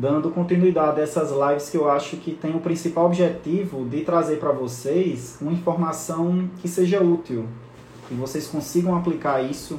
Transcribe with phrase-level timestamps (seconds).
[0.00, 4.38] dando continuidade a essas lives que eu acho que tem o principal objetivo de trazer
[4.38, 7.44] para vocês uma informação que seja útil,
[8.08, 9.78] que vocês consigam aplicar isso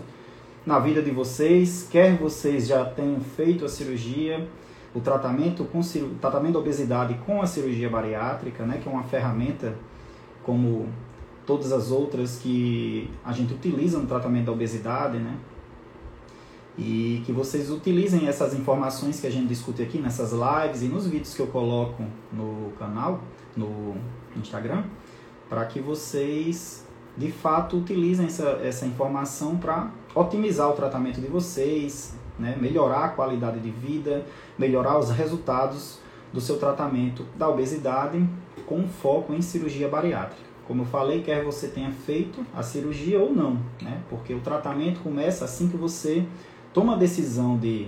[0.64, 4.48] na vida de vocês, quer vocês já tenham feito a cirurgia,
[4.94, 5.82] o tratamento com
[6.22, 9.74] tratamento da obesidade com a cirurgia bariátrica, né, que é uma ferramenta
[10.44, 10.88] como
[11.48, 15.36] todas as outras que a gente utiliza no tratamento da obesidade, né?
[16.84, 21.06] E que vocês utilizem essas informações que a gente discute aqui nessas lives e nos
[21.06, 22.04] vídeos que eu coloco
[22.34, 23.22] no canal,
[23.56, 23.96] no
[24.36, 24.86] Instagram,
[25.48, 26.84] para que vocês
[27.16, 32.58] de fato utilizem essa, essa informação para otimizar o tratamento de vocês, né?
[32.60, 34.26] melhorar a qualidade de vida,
[34.58, 36.00] melhorar os resultados
[36.34, 38.28] do seu tratamento da obesidade
[38.66, 40.50] com foco em cirurgia bariátrica.
[40.68, 44.02] Como eu falei, quer você tenha feito a cirurgia ou não, né?
[44.10, 46.26] porque o tratamento começa assim que você
[46.74, 47.88] toma a decisão de,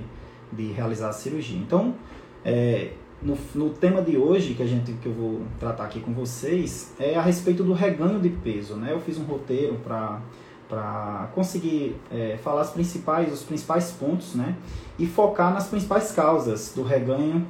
[0.52, 1.58] de realizar a cirurgia.
[1.58, 1.96] Então,
[2.44, 6.14] é, no, no tema de hoje que a gente que eu vou tratar aqui com
[6.14, 8.76] vocês é a respeito do reganho de peso.
[8.76, 8.92] Né?
[8.92, 10.22] Eu fiz um roteiro para
[10.68, 14.56] para conseguir é, falar as principais, os principais pontos, né?
[14.98, 17.46] E focar nas principais causas do reganho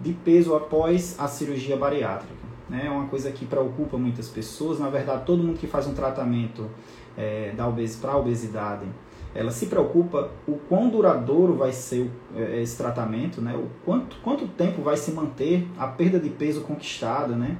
[0.00, 2.34] de peso após a cirurgia bariátrica.
[2.68, 2.86] Né?
[2.86, 4.80] É uma coisa que preocupa muitas pessoas.
[4.80, 6.68] Na verdade, todo mundo que faz um tratamento
[7.16, 8.86] é, da obes para obesidade,
[9.34, 13.54] ela se preocupa o quão duradouro vai ser o, é, esse tratamento, né?
[13.54, 17.56] O quanto, quanto tempo vai se manter a perda de peso conquistada, né?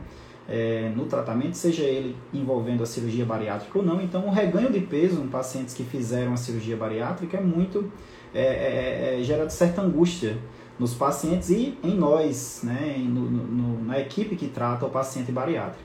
[0.48, 4.00] é, no tratamento, seja ele envolvendo a cirurgia bariátrica ou não.
[4.00, 7.90] Então, o reganho de peso em pacientes que fizeram a cirurgia bariátrica é muito.
[8.34, 10.36] É, é, é, gera certa angústia
[10.78, 15.82] nos pacientes e em nós, né, no, no, na equipe que trata o paciente bariátrico.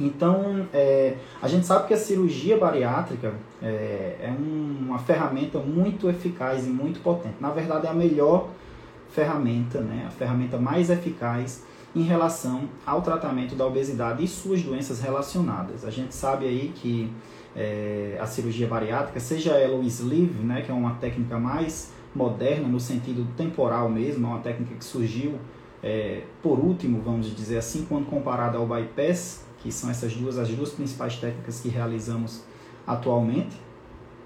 [0.00, 6.66] Então, é, a gente sabe que a cirurgia bariátrica é, é uma ferramenta muito eficaz
[6.66, 7.34] e muito potente.
[7.38, 8.48] Na verdade, é a melhor
[9.10, 15.00] ferramenta, né, a ferramenta mais eficaz em relação ao tratamento da obesidade e suas doenças
[15.00, 15.84] relacionadas.
[15.84, 17.12] A gente sabe aí que
[17.54, 22.68] é, a cirurgia bariátrica, seja ela o sleeve, né, que é uma técnica mais moderna
[22.68, 25.34] no sentido temporal mesmo, é uma técnica que surgiu
[25.82, 30.48] é, por último, vamos dizer assim, quando comparada ao bypass, que são essas duas as
[30.48, 32.42] duas principais técnicas que realizamos
[32.86, 33.56] atualmente.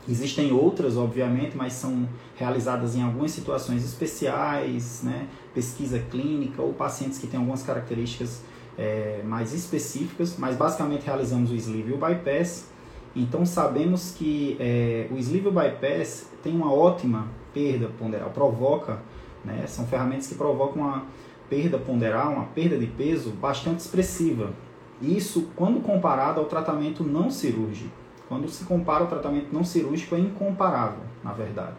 [0.09, 2.07] Existem outras, obviamente, mas são
[2.37, 5.29] realizadas em algumas situações especiais, né?
[5.55, 8.43] pesquisa clínica ou pacientes que têm algumas características
[8.77, 12.69] é, mais específicas, mas basicamente realizamos o sleeve e o bypass.
[13.17, 19.01] Então sabemos que é, o sleeve e o bypass tem uma ótima perda ponderal, provoca,
[19.45, 19.65] né?
[19.67, 21.05] são ferramentas que provocam uma
[21.49, 24.53] perda ponderal, uma perda de peso bastante expressiva.
[25.01, 27.91] Isso quando comparado ao tratamento não cirúrgico.
[28.29, 31.75] Quando se compara o tratamento não cirúrgico é incomparável, na verdade.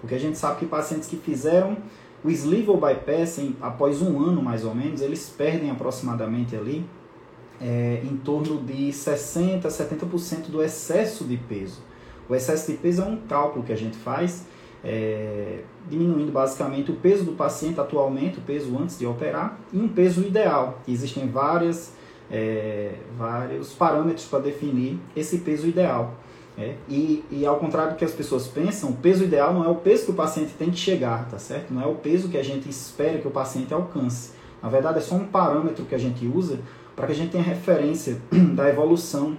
[0.00, 1.76] Porque a gente sabe que pacientes que fizeram
[2.24, 6.84] o sleeve ou bypass, em, após um ano mais ou menos, eles perdem aproximadamente ali
[7.60, 11.82] é, em torno de 60% a 70% do excesso de peso.
[12.28, 14.46] O excesso de peso é um cálculo que a gente faz,
[14.82, 19.88] é, diminuindo basicamente o peso do paciente atualmente, o peso antes de operar, e um
[19.88, 20.78] peso ideal.
[20.86, 21.92] Existem várias
[22.30, 26.14] é, vários parâmetros para definir esse peso ideal.
[26.58, 29.68] É, e, e ao contrário do que as pessoas pensam, o peso ideal não é
[29.68, 31.72] o peso que o paciente tem que chegar, tá certo?
[31.72, 34.32] Não é o peso que a gente espera que o paciente alcance.
[34.62, 36.60] Na verdade, é só um parâmetro que a gente usa
[36.94, 38.20] para que a gente tenha referência
[38.54, 39.36] da evolução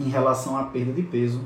[0.00, 1.42] em relação à perda de peso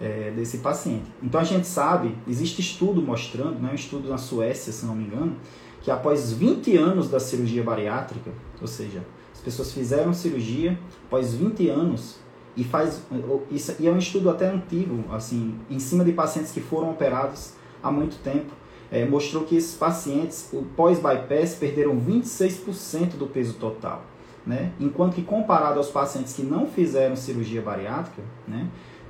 [0.00, 1.04] é, desse paciente.
[1.22, 5.04] Então a gente sabe, existe estudo mostrando, né, um estudo na Suécia, se não me
[5.04, 5.36] engano,
[5.82, 9.02] que após 20 anos da cirurgia bariátrica, ou seja,
[9.40, 12.16] as pessoas fizeram cirurgia após 20 anos
[12.54, 13.00] e faz
[13.50, 17.54] isso e é um estudo até antigo, assim, em cima de pacientes que foram operados
[17.82, 18.52] há muito tempo,
[18.92, 24.02] é, mostrou que esses pacientes, o pós-bypass, perderam 26% do peso total.
[24.46, 24.72] Né?
[24.78, 28.68] Enquanto que comparado aos pacientes que não fizeram cirurgia bariátrica, né?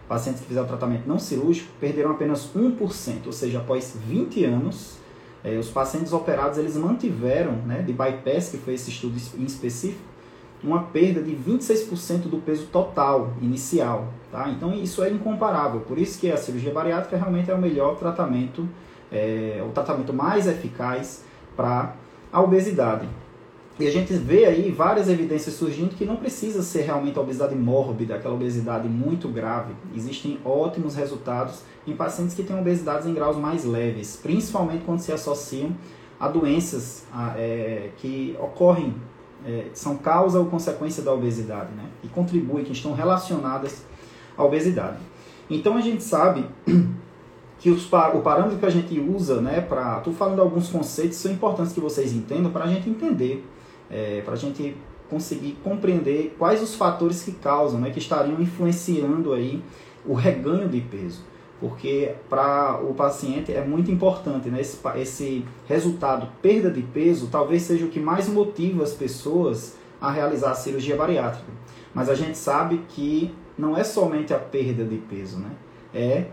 [0.08, 5.00] pacientes que fizeram tratamento não cirúrgico, perderam apenas 1%, ou seja, após 20 anos,
[5.42, 10.09] é, os pacientes operados eles mantiveram, né, de bypass, que foi esse estudo em específico,
[10.62, 14.08] uma perda de 26% do peso total inicial.
[14.30, 14.48] Tá?
[14.48, 15.80] Então isso é incomparável.
[15.80, 18.68] Por isso que a cirurgia bariátrica realmente é o melhor tratamento,
[19.10, 21.24] é, o tratamento mais eficaz
[21.56, 21.94] para
[22.32, 23.08] a obesidade.
[23.78, 27.54] E a gente vê aí várias evidências surgindo que não precisa ser realmente a obesidade
[27.54, 29.72] mórbida, aquela obesidade muito grave.
[29.96, 35.12] Existem ótimos resultados em pacientes que têm obesidades em graus mais leves, principalmente quando se
[35.12, 35.74] associam
[36.20, 38.94] a doenças a, é, que ocorrem
[39.44, 41.84] é, são causa ou consequência da obesidade, né?
[42.02, 43.84] E contribuem, que estão relacionadas
[44.36, 44.98] à obesidade.
[45.48, 46.46] Então a gente sabe
[47.58, 49.98] que os, o parâmetro que a gente usa, né, para.
[49.98, 53.44] Estou falando alguns conceitos são importantes que vocês entendam para a gente entender,
[53.90, 54.76] é, para a gente
[55.08, 59.62] conseguir compreender quais os fatores que causam, né, que estariam influenciando aí
[60.06, 61.29] o reganho de peso.
[61.60, 67.62] Porque para o paciente é muito importante, né, esse, esse resultado, perda de peso, talvez
[67.62, 71.52] seja o que mais motiva as pessoas a realizar a cirurgia bariátrica.
[71.92, 75.50] Mas a gente sabe que não é somente a perda de peso, né?
[75.92, 76.26] É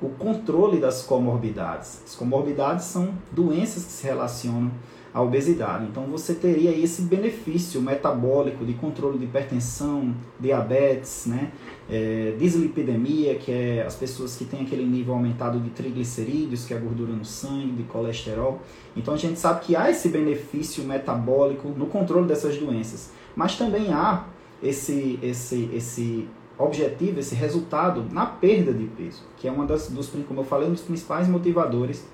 [0.00, 2.02] o controle das comorbidades.
[2.04, 4.70] As comorbidades são doenças que se relacionam
[5.12, 5.86] à obesidade.
[5.90, 11.50] Então você teria esse benefício metabólico de controle de hipertensão, diabetes, né?
[11.88, 16.76] É, dislipidemia, que é as pessoas que têm aquele nível aumentado de triglicerídeos, que é
[16.76, 18.60] a gordura no sangue, de colesterol.
[18.96, 23.10] Então a gente sabe que há esse benefício metabólico no controle dessas doenças.
[23.34, 24.26] Mas também há
[24.62, 30.08] esse, esse, esse objetivo, esse resultado na perda de peso, que é uma das, dos,
[30.28, 32.06] como eu falei, um dos principais motivadores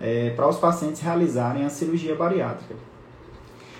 [0.00, 2.74] é, para os pacientes realizarem a cirurgia bariátrica.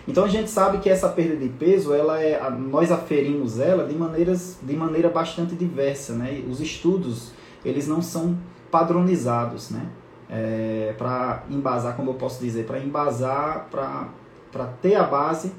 [0.07, 3.95] Então a gente sabe que essa perda de peso, ela é, nós aferimos ela de,
[3.95, 6.43] maneiras, de maneira bastante diversa, né?
[6.49, 7.33] Os estudos,
[7.63, 8.39] eles não são
[8.71, 9.87] padronizados, né?
[10.31, 15.53] É, para embasar, como eu posso dizer, para embasar, para ter a base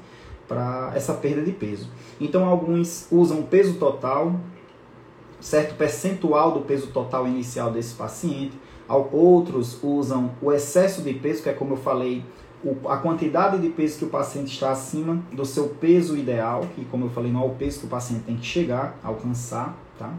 [0.48, 1.88] para essa perda de peso.
[2.20, 4.34] Então, alguns usam peso total,
[5.40, 8.58] certo percentual do peso total inicial desse paciente.
[8.96, 12.24] Outros usam o excesso de peso, que é como eu falei,
[12.88, 17.06] a quantidade de peso que o paciente está acima do seu peso ideal, que como
[17.06, 20.12] eu falei, não é o peso que o paciente tem que chegar, alcançar, tá?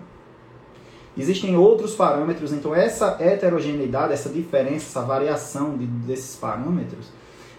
[1.18, 7.08] Existem outros parâmetros, então essa heterogeneidade, essa diferença, essa variação de, desses parâmetros,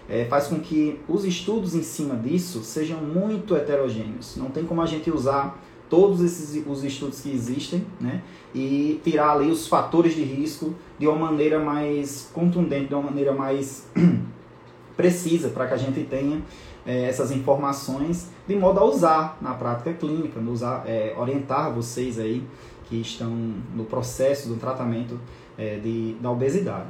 [0.09, 4.35] é, faz com que os estudos em cima disso sejam muito heterogêneos.
[4.35, 8.23] Não tem como a gente usar todos esses os estudos que existem né,
[8.53, 13.33] e tirar ali os fatores de risco de uma maneira mais contundente, de uma maneira
[13.33, 13.85] mais
[14.95, 16.41] precisa, para que a gente tenha
[16.85, 22.47] é, essas informações de modo a usar na prática clínica, usar, é, orientar vocês aí
[22.85, 23.29] que estão
[23.75, 25.19] no processo do tratamento
[25.57, 26.87] é, de, da obesidade.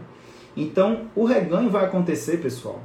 [0.56, 2.80] Então, o reganho vai acontecer, pessoal,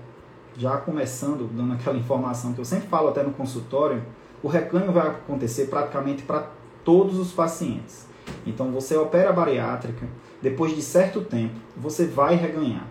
[0.57, 4.03] já começando, dando aquela informação que eu sempre falo até no consultório,
[4.43, 6.47] o recanho vai acontecer praticamente para
[6.83, 8.07] todos os pacientes.
[8.49, 10.07] Então você opera a bariátrica,
[10.41, 12.87] depois de certo tempo, você vai reganhar.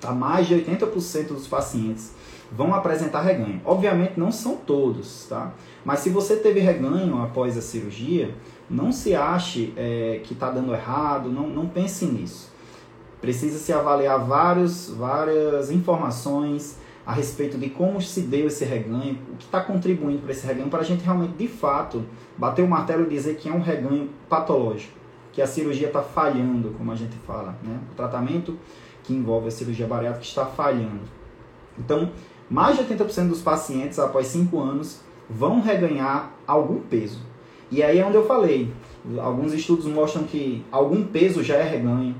[0.00, 0.12] Tá?
[0.12, 2.14] Mais de 80% dos pacientes
[2.50, 3.60] vão apresentar reganho.
[3.64, 5.52] Obviamente não são todos, tá?
[5.84, 8.34] Mas se você teve reganho após a cirurgia,
[8.68, 12.52] não se ache é, que está dando errado, não, não pense nisso.
[13.20, 19.36] Precisa se avaliar vários, várias informações a respeito de como se deu esse reganho, o
[19.36, 22.04] que está contribuindo para esse reganho, para a gente realmente, de fato,
[22.36, 24.98] bater o martelo e dizer que é um reganho patológico,
[25.32, 27.56] que a cirurgia está falhando, como a gente fala.
[27.62, 27.78] Né?
[27.92, 28.58] O tratamento
[29.04, 31.02] que envolve a cirurgia bariátrica está falhando.
[31.78, 32.10] Então,
[32.50, 35.00] mais de 80% dos pacientes, após 5 anos,
[35.30, 37.20] vão reganhar algum peso.
[37.70, 38.72] E aí é onde eu falei,
[39.18, 42.16] alguns estudos mostram que algum peso já é reganho,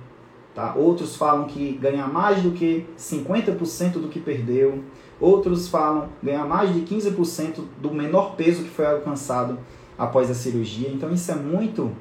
[0.56, 0.73] Tá?
[0.75, 4.82] Outros falam que ganha mais do que 50% do que perdeu.
[5.20, 9.58] Outros falam ganhar mais de 15% do menor peso que foi alcançado
[9.99, 10.88] após a cirurgia.
[10.88, 11.93] Então isso é muito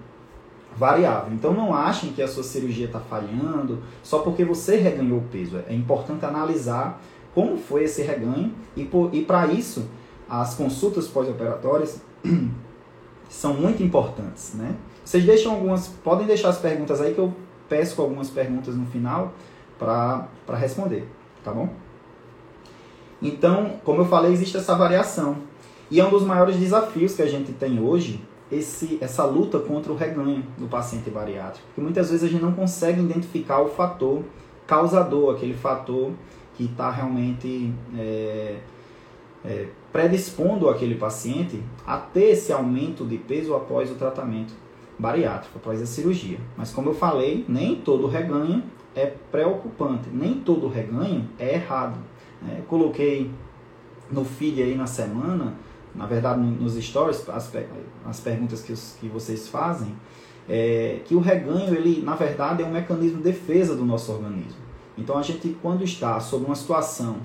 [0.73, 1.33] variável.
[1.33, 5.57] Então não achem que a sua cirurgia está falhando só porque você reganhou peso.
[5.67, 7.01] É importante analisar
[7.33, 9.85] como foi esse reganho e, e para isso
[10.29, 11.99] as consultas pós-operatórias
[13.27, 14.77] são muito importantes, né?
[15.03, 17.33] Vocês deixam algumas, podem deixar as perguntas aí que eu
[17.67, 19.33] peço algumas perguntas no final
[19.77, 21.07] para responder,
[21.43, 21.69] tá bom?
[23.21, 25.37] Então, como eu falei, existe essa variação.
[25.89, 29.91] E é um dos maiores desafios que a gente tem hoje, esse, essa luta contra
[29.91, 31.65] o reganho do paciente bariátrico.
[31.67, 34.23] Porque muitas vezes a gente não consegue identificar o fator
[34.67, 36.11] causador, aquele fator
[36.55, 38.57] que está realmente é,
[39.43, 44.53] é, predispondo aquele paciente a ter esse aumento de peso após o tratamento
[44.97, 46.39] bariátrico após a cirurgia.
[46.57, 48.63] Mas como eu falei, nem todo reganho
[48.95, 51.99] é preocupante, nem todo reganho é errado.
[52.49, 53.31] É, coloquei
[54.11, 55.55] no feed aí na semana,
[55.93, 57.51] na verdade nos stories, as,
[58.05, 59.95] as perguntas que, os, que vocês fazem,
[60.47, 64.63] é, que o reganho, ele na verdade é um mecanismo de defesa do nosso organismo.
[64.97, 67.17] Então a gente quando está sob uma situação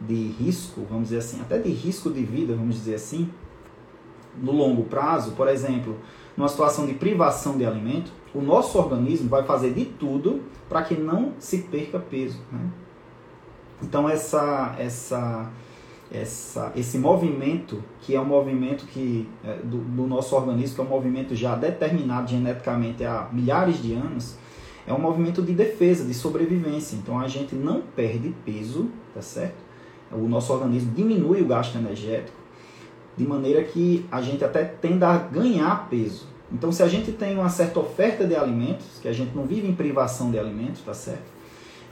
[0.00, 3.28] de risco, vamos dizer assim, até de risco de vida, vamos dizer assim,
[4.40, 5.96] no longo prazo, por exemplo,
[6.38, 10.94] numa situação de privação de alimento, o nosso organismo vai fazer de tudo para que
[10.94, 12.38] não se perca peso.
[12.52, 12.60] Né?
[13.82, 15.50] Então essa, essa,
[16.12, 20.84] essa, esse movimento, que é um movimento que, é, do, do, nosso organismo, que é
[20.84, 24.36] um movimento já determinado geneticamente há milhares de anos,
[24.86, 26.94] é um movimento de defesa, de sobrevivência.
[26.94, 29.56] Então a gente não perde peso, tá certo?
[30.12, 32.38] O nosso organismo diminui o gasto energético,
[33.18, 36.26] de maneira que a gente até tenda a ganhar peso.
[36.50, 39.68] Então se a gente tem uma certa oferta de alimentos, que a gente não vive
[39.68, 41.36] em privação de alimentos, tá certo?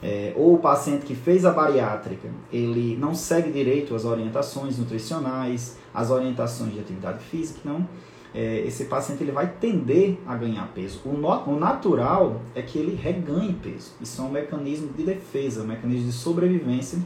[0.01, 5.77] É, ou o paciente que fez a bariátrica, ele não segue direito as orientações nutricionais,
[5.93, 7.85] as orientações de atividade física, não
[8.33, 11.01] é, esse paciente ele vai tender a ganhar peso.
[11.05, 13.93] O, no, o natural é que ele reganhe peso.
[13.99, 16.99] Isso é um mecanismo de defesa, um mecanismo de sobrevivência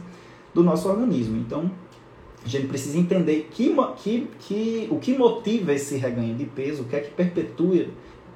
[0.52, 1.38] do nosso organismo.
[1.38, 1.70] Então,
[2.44, 6.86] a gente precisa entender que, que, que, o que motiva esse reganho de peso, o
[6.86, 7.86] que é que perpetua,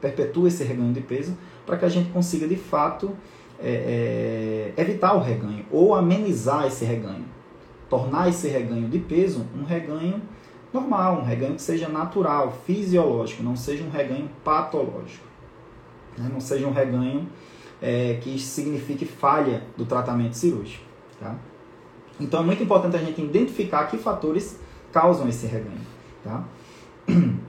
[0.00, 3.16] perpetua esse reganho de peso, para que a gente consiga de fato
[3.58, 7.24] é, é, evitar o reganho ou amenizar esse reganho.
[7.88, 10.20] Tornar esse reganho de peso um reganho
[10.72, 15.24] normal, um reganho que seja natural, fisiológico, não seja um reganho patológico.
[16.16, 16.28] Né?
[16.32, 17.28] Não seja um reganho
[17.80, 20.84] é, que signifique falha do tratamento cirúrgico.
[21.18, 21.36] Tá?
[22.20, 24.58] Então é muito importante a gente identificar que fatores
[24.92, 25.80] causam esse reganho.
[26.22, 26.44] Tá?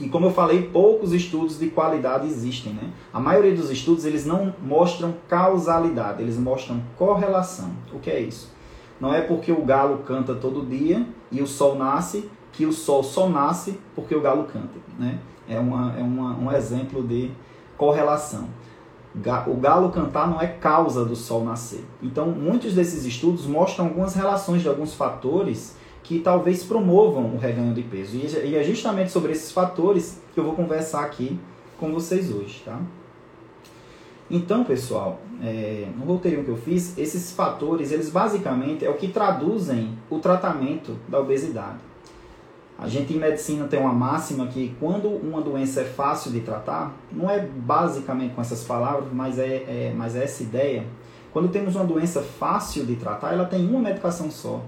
[0.00, 2.72] E como eu falei, poucos estudos de qualidade existem.
[2.72, 2.90] Né?
[3.12, 7.70] A maioria dos estudos eles não mostram causalidade, eles mostram correlação.
[7.92, 8.52] O que é isso?
[9.00, 13.02] Não é porque o galo canta todo dia e o sol nasce que o sol
[13.02, 14.80] só nasce porque o galo canta.
[14.98, 15.18] Né?
[15.48, 17.30] É, uma, é uma, um exemplo de
[17.76, 18.48] correlação.
[19.46, 21.84] O galo cantar não é causa do sol nascer.
[22.02, 27.72] Então, muitos desses estudos mostram algumas relações de alguns fatores que talvez promovam o reganho
[27.72, 28.16] de peso.
[28.16, 31.38] E é justamente sobre esses fatores que eu vou conversar aqui
[31.78, 32.80] com vocês hoje, tá?
[34.30, 39.08] Então, pessoal, é, no roteirinho que eu fiz, esses fatores, eles basicamente é o que
[39.08, 41.78] traduzem o tratamento da obesidade.
[42.84, 46.94] A gente em medicina tem uma máxima que quando uma doença é fácil de tratar,
[47.10, 50.84] não é basicamente com essas palavras, mas é, é, mas é essa ideia.
[51.32, 54.62] Quando temos uma doença fácil de tratar, ela tem uma medicação só,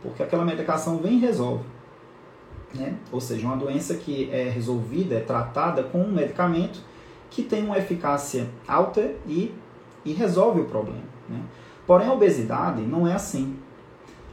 [0.00, 1.64] porque aquela medicação vem e resolve.
[2.72, 2.94] Né?
[3.10, 6.80] Ou seja, uma doença que é resolvida, é tratada com um medicamento
[7.30, 9.52] que tem uma eficácia alta e,
[10.04, 11.02] e resolve o problema.
[11.28, 11.40] Né?
[11.84, 13.56] Porém, a obesidade não é assim.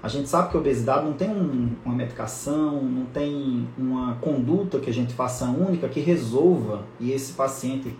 [0.01, 4.79] A gente sabe que a obesidade não tem um, uma medicação, não tem uma conduta
[4.79, 7.95] que a gente faça única que resolva e esse paciente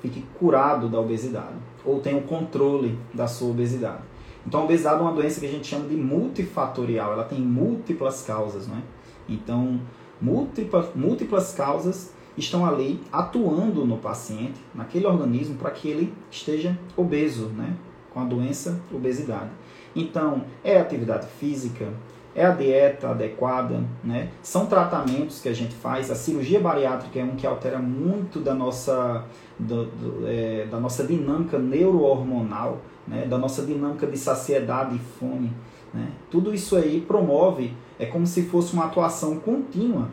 [0.00, 4.02] fique curado da obesidade ou tenha o controle da sua obesidade.
[4.46, 8.22] Então, a obesidade é uma doença que a gente chama de multifatorial, ela tem múltiplas
[8.22, 8.80] causas, não é?
[9.28, 9.80] Então,
[10.20, 17.46] múltiplas, múltiplas causas estão ali atuando no paciente, naquele organismo, para que ele esteja obeso,
[17.48, 17.76] né?
[18.12, 19.50] Com a doença obesidade.
[19.96, 21.88] Então, é atividade física,
[22.34, 24.28] é a dieta adequada, né?
[24.42, 26.10] São tratamentos que a gente faz.
[26.10, 29.24] A cirurgia bariátrica é um que altera muito da nossa,
[29.58, 33.24] do, do, é, da nossa dinâmica neurohormonal, né?
[33.24, 35.50] da nossa dinâmica de saciedade e fome.
[35.94, 36.10] Né?
[36.30, 40.10] Tudo isso aí promove, é como se fosse uma atuação contínua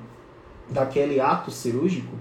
[0.70, 2.16] daquele ato cirúrgico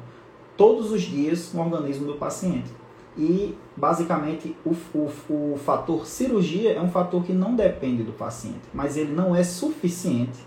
[0.57, 2.82] todos os dias no organismo do paciente.
[3.16, 8.62] E, basicamente, o, o, o fator cirurgia é um fator que não depende do paciente,
[8.73, 10.40] mas ele não é suficiente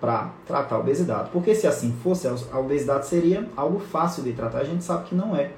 [0.00, 1.30] para tratar a obesidade.
[1.30, 4.58] Porque se assim fosse, a obesidade seria algo fácil de tratar.
[4.58, 5.52] A gente sabe que não é.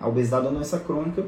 [0.00, 1.26] A obesidade é uma doença crônica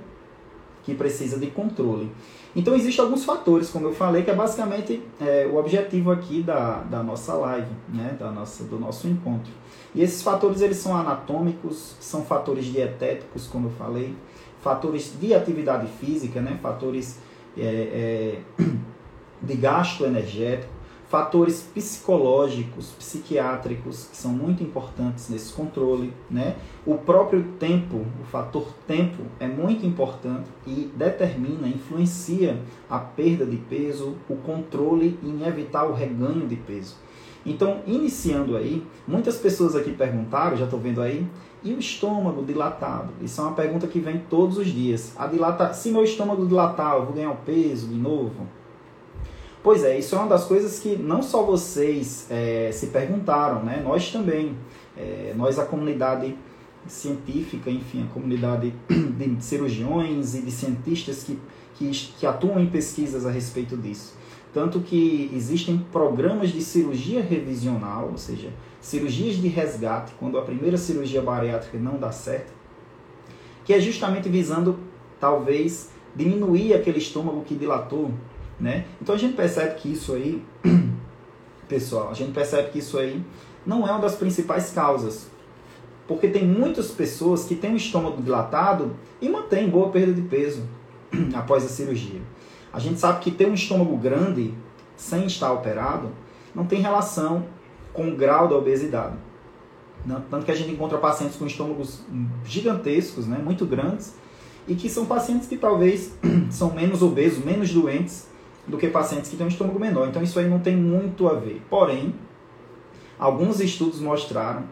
[0.85, 2.11] que precisa de controle.
[2.55, 6.81] Então, existem alguns fatores, como eu falei, que é basicamente é, o objetivo aqui da,
[6.83, 9.53] da nossa live, né, da nossa, do nosso encontro.
[9.95, 14.15] E esses fatores eles são anatômicos, são fatores dietéticos, como eu falei,
[14.61, 16.59] fatores de atividade física, né?
[16.63, 17.19] fatores
[17.57, 18.63] é, é,
[19.43, 26.13] de gasto energético, fatores psicológicos, psiquiátricos, que são muito importantes nesse controle.
[26.31, 26.55] Né?
[26.87, 33.57] O próprio tempo, o fator tempo, é muito importante e determina, influencia a perda de
[33.57, 36.95] peso, o controle em evitar o reganho de peso.
[37.45, 41.27] Então, iniciando aí, muitas pessoas aqui perguntaram, já estou vendo aí,
[41.63, 43.13] e o estômago dilatado?
[43.21, 45.13] Isso é uma pergunta que vem todos os dias.
[45.19, 45.73] A dilata...
[45.73, 48.47] Se meu estômago dilatar, eu vou ganhar peso de novo?
[49.63, 53.83] Pois é, isso é uma das coisas que não só vocês é, se perguntaram, né?
[53.85, 54.57] nós também.
[54.97, 56.35] É, nós, a comunidade
[56.87, 61.39] científica, enfim, a comunidade de cirurgiões e de cientistas que,
[61.75, 64.15] que, que atuam em pesquisas a respeito disso.
[64.53, 70.77] Tanto que existem programas de cirurgia revisional, ou seja, cirurgias de resgate, quando a primeira
[70.77, 72.53] cirurgia bariátrica não dá certo,
[73.65, 74.79] que é justamente visando,
[75.21, 78.11] talvez, diminuir aquele estômago que dilatou,
[78.59, 78.87] né?
[79.01, 80.43] Então a gente percebe que isso aí,
[81.69, 83.23] pessoal, a gente percebe que isso aí
[83.65, 85.29] não é uma das principais causas
[86.09, 90.65] Porque tem muitas pessoas que têm o estômago dilatado e mantêm boa perda de peso
[91.35, 92.21] após a cirurgia.
[92.73, 94.55] A gente sabe que ter um estômago grande
[94.97, 96.11] sem estar operado
[96.55, 97.45] não tem relação
[97.93, 99.17] com o grau da obesidade.
[100.31, 102.03] Tanto que a gente encontra pacientes com estômagos
[102.45, 104.15] gigantescos, né, muito grandes,
[104.67, 106.15] e que são pacientes que talvez
[106.51, 108.29] são menos obesos, menos doentes
[108.67, 110.09] do que pacientes que têm um estômago menor.
[110.09, 111.63] Então isso aí não tem muito a ver.
[111.69, 112.15] Porém,
[113.19, 114.65] alguns estudos mostraram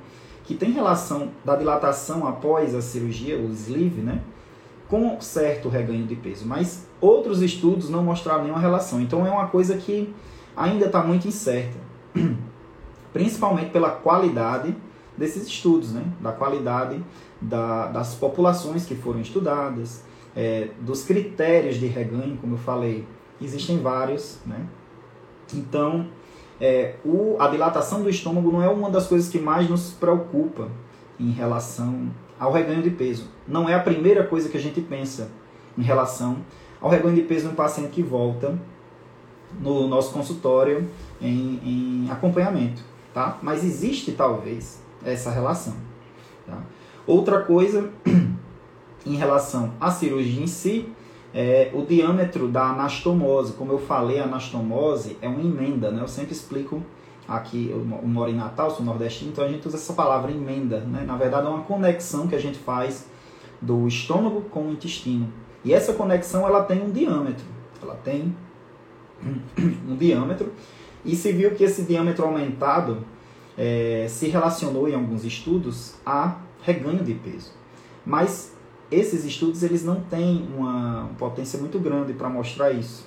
[0.44, 4.22] que tem relação da dilatação após a cirurgia, o sleeve, né,
[4.88, 6.46] com certo reganho de peso.
[6.46, 9.00] Mas outros estudos não mostraram nenhuma relação.
[9.00, 10.14] Então é uma coisa que
[10.56, 11.76] ainda está muito incerta.
[13.12, 14.74] Principalmente pela qualidade
[15.16, 16.04] desses estudos, né?
[16.20, 17.02] da qualidade
[17.40, 20.04] da, das populações que foram estudadas,
[20.34, 23.06] é, dos critérios de reganho, como eu falei,
[23.40, 24.38] existem vários.
[24.46, 24.66] Né?
[25.52, 26.06] Então,
[26.60, 30.68] é, o, a dilatação do estômago não é uma das coisas que mais nos preocupa
[31.18, 33.28] em relação ao reganho de peso.
[33.46, 35.30] Não é a primeira coisa que a gente pensa
[35.76, 36.38] em relação
[36.80, 38.58] ao reganho de peso no paciente que volta
[39.60, 40.88] no nosso consultório
[41.20, 42.82] em, em acompanhamento,
[43.14, 43.38] tá?
[43.42, 45.74] Mas existe talvez essa relação.
[46.46, 46.58] Tá?
[47.06, 47.90] Outra coisa
[49.06, 50.92] em relação à cirurgia em si
[51.32, 53.52] é o diâmetro da anastomose.
[53.54, 56.02] Como eu falei, a anastomose é uma emenda, né?
[56.02, 56.82] Eu sempre explico
[57.28, 61.04] aqui, eu moro em Natal, sou nordestino, então a gente usa essa palavra emenda, né?
[61.06, 63.06] Na verdade é uma conexão que a gente faz
[63.60, 65.30] do estômago com o intestino.
[65.62, 67.44] E essa conexão ela tem um diâmetro.
[67.82, 68.34] Ela tem
[69.86, 70.52] um diâmetro
[71.04, 73.04] e se viu que esse diâmetro aumentado
[73.56, 77.52] é, se relacionou em alguns estudos a reganho de peso.
[78.06, 78.54] Mas
[78.90, 83.06] esses estudos eles não têm uma potência muito grande para mostrar isso,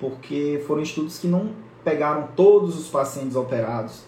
[0.00, 1.52] porque foram estudos que não
[1.84, 4.02] pegaram todos os pacientes operados,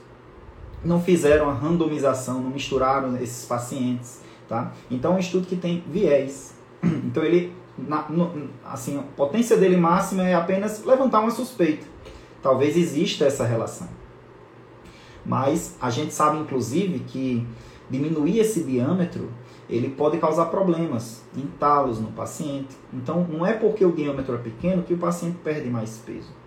[0.85, 4.73] não fizeram a randomização, não misturaram esses pacientes, tá?
[4.91, 6.55] Então é um estudo que tem viés.
[6.83, 11.87] Então ele, na, no, assim, a potência dele máxima é apenas levantar uma suspeita.
[12.43, 13.89] Talvez exista essa relação.
[15.25, 17.47] Mas a gente sabe, inclusive, que
[17.91, 19.31] diminuir esse diâmetro
[19.69, 22.77] ele pode causar problemas, entalos no paciente.
[22.93, 26.40] Então, não é porque o diâmetro é pequeno que o paciente perde mais peso.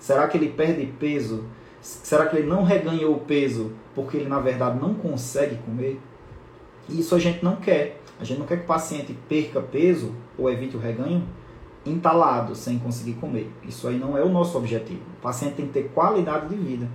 [0.00, 1.44] Será que ele perde peso?
[1.80, 6.00] Será que ele não reganhou o peso porque ele, na verdade, não consegue comer?
[6.88, 8.00] Isso a gente não quer.
[8.18, 11.22] A gente não quer que o paciente perca peso ou evite o reganho
[11.84, 13.50] entalado, sem conseguir comer.
[13.66, 15.00] Isso aí não é o nosso objetivo.
[15.18, 16.88] O paciente tem que ter qualidade de vida.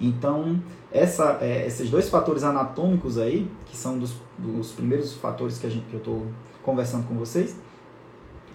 [0.00, 5.66] Então, essa, é, esses dois fatores anatômicos aí, que são dos, dos primeiros fatores que,
[5.66, 6.26] a gente, que eu estou
[6.62, 7.56] conversando com vocês,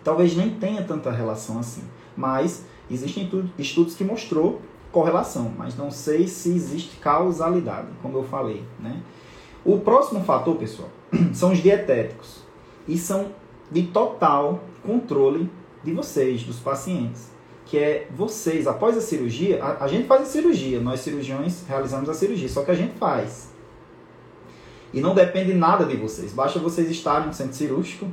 [0.04, 1.84] talvez nem tenha tanta relação assim.
[2.16, 8.64] Mas existem estudos que mostrou correlação, mas não sei se existe causalidade, como eu falei.
[8.80, 9.02] Né?
[9.66, 10.90] O próximo fator, pessoal,
[11.34, 12.42] são os dietéticos.
[12.88, 13.32] E são
[13.70, 15.50] de total controle
[15.84, 20.26] de vocês, dos pacientes que é vocês, após a cirurgia, a, a, gente faz a
[20.26, 23.52] cirurgia, nós cirurgiões realizamos a cirurgia, só que a gente faz.
[24.94, 28.08] E não depende nada de vocês, basta vocês estarem no centro cirúrgico,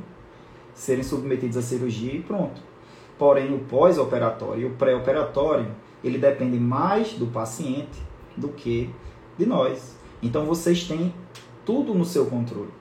[0.73, 2.61] serem submetidos à cirurgia e pronto.
[3.17, 5.67] Porém, o pós-operatório e o pré-operatório,
[6.03, 8.01] ele depende mais do paciente
[8.35, 8.89] do que
[9.37, 9.95] de nós.
[10.21, 11.13] Então vocês têm
[11.65, 12.71] tudo no seu controle.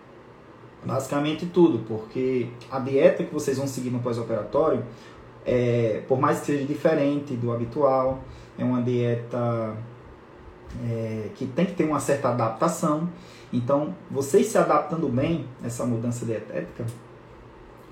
[0.85, 4.85] Basicamente tudo, porque a dieta que vocês vão seguir no pós-operatório
[5.45, 8.21] é, por mais que seja diferente do habitual,
[8.59, 9.77] é uma dieta
[10.87, 13.09] é, que tem que ter uma certa adaptação.
[13.53, 16.87] Então, vocês se adaptando bem essa mudança dietética,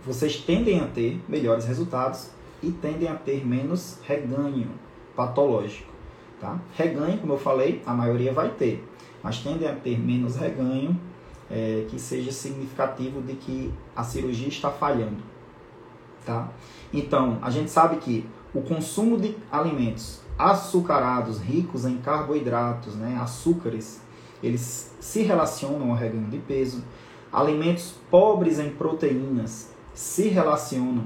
[0.05, 2.31] vocês tendem a ter melhores resultados
[2.62, 4.71] e tendem a ter menos reganho
[5.15, 5.93] patológico.
[6.41, 6.59] Tá?
[6.75, 8.85] Reganho, como eu falei, a maioria vai ter,
[9.23, 10.99] mas tendem a ter menos reganho
[11.51, 15.23] é, que seja significativo de que a cirurgia está falhando.
[16.27, 16.49] Tá?
[16.93, 24.01] Então, a gente sabe que o consumo de alimentos açucarados, ricos em carboidratos, né, açúcares,
[24.43, 26.83] eles se relacionam ao reganho de peso.
[27.33, 31.05] Alimentos pobres em proteínas se relacionam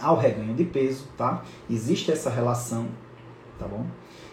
[0.00, 1.42] ao reganho de peso, tá?
[1.70, 2.88] Existe essa relação,
[3.58, 3.86] tá bom?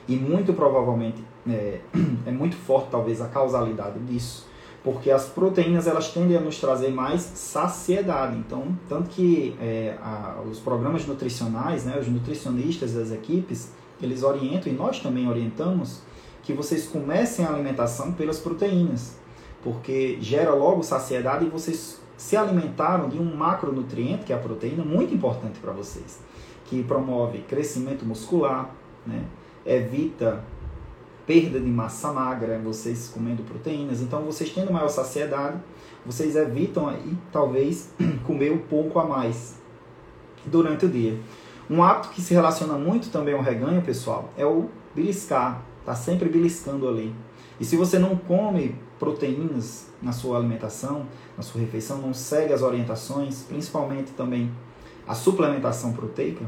[0.08, 1.80] E muito provavelmente é,
[2.26, 4.50] é muito forte talvez a causalidade disso
[4.84, 8.38] porque as proteínas elas tendem a nos trazer mais saciedade.
[8.38, 13.72] Então, tanto que é, a, os programas nutricionais, né, os nutricionistas das equipes,
[14.02, 16.02] eles orientam e nós também orientamos
[16.42, 19.20] que vocês comecem a alimentação pelas proteínas,
[19.64, 24.86] porque gera logo saciedade e vocês se alimentaram de um macronutriente, que é a proteína,
[24.86, 26.20] muito importante para vocês,
[26.66, 28.70] que promove crescimento muscular,
[29.08, 29.24] né,
[29.66, 30.44] evita
[31.26, 34.02] perda de massa magra, vocês comendo proteínas.
[34.02, 35.58] Então, vocês tendo maior saciedade,
[36.06, 37.92] vocês evitam aí, talvez,
[38.24, 39.56] comer um pouco a mais
[40.46, 41.20] durante o dia.
[41.68, 45.64] Um hábito que se relaciona muito também ao reganho, pessoal, é o beliscar.
[45.84, 47.16] Tá sempre beliscando ali.
[47.60, 52.62] E se você não come proteínas na sua alimentação, na sua refeição, não segue as
[52.62, 54.52] orientações, principalmente também
[55.08, 56.46] a suplementação proteica,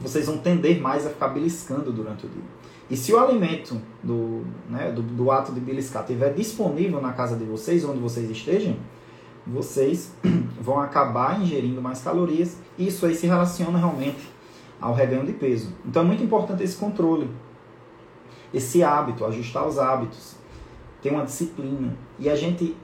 [0.00, 2.42] vocês vão tender mais a ficar beliscando durante o dia.
[2.90, 7.36] E se o alimento do, né, do, do ato de beliscar estiver disponível na casa
[7.36, 8.76] de vocês, onde vocês estejam,
[9.46, 10.14] vocês
[10.60, 14.30] vão acabar ingerindo mais calorias e isso aí se relaciona realmente
[14.80, 15.72] ao reganho de peso.
[15.84, 17.28] Então é muito importante esse controle,
[18.54, 20.36] esse hábito, ajustar os hábitos,
[21.02, 22.76] ter uma disciplina e a gente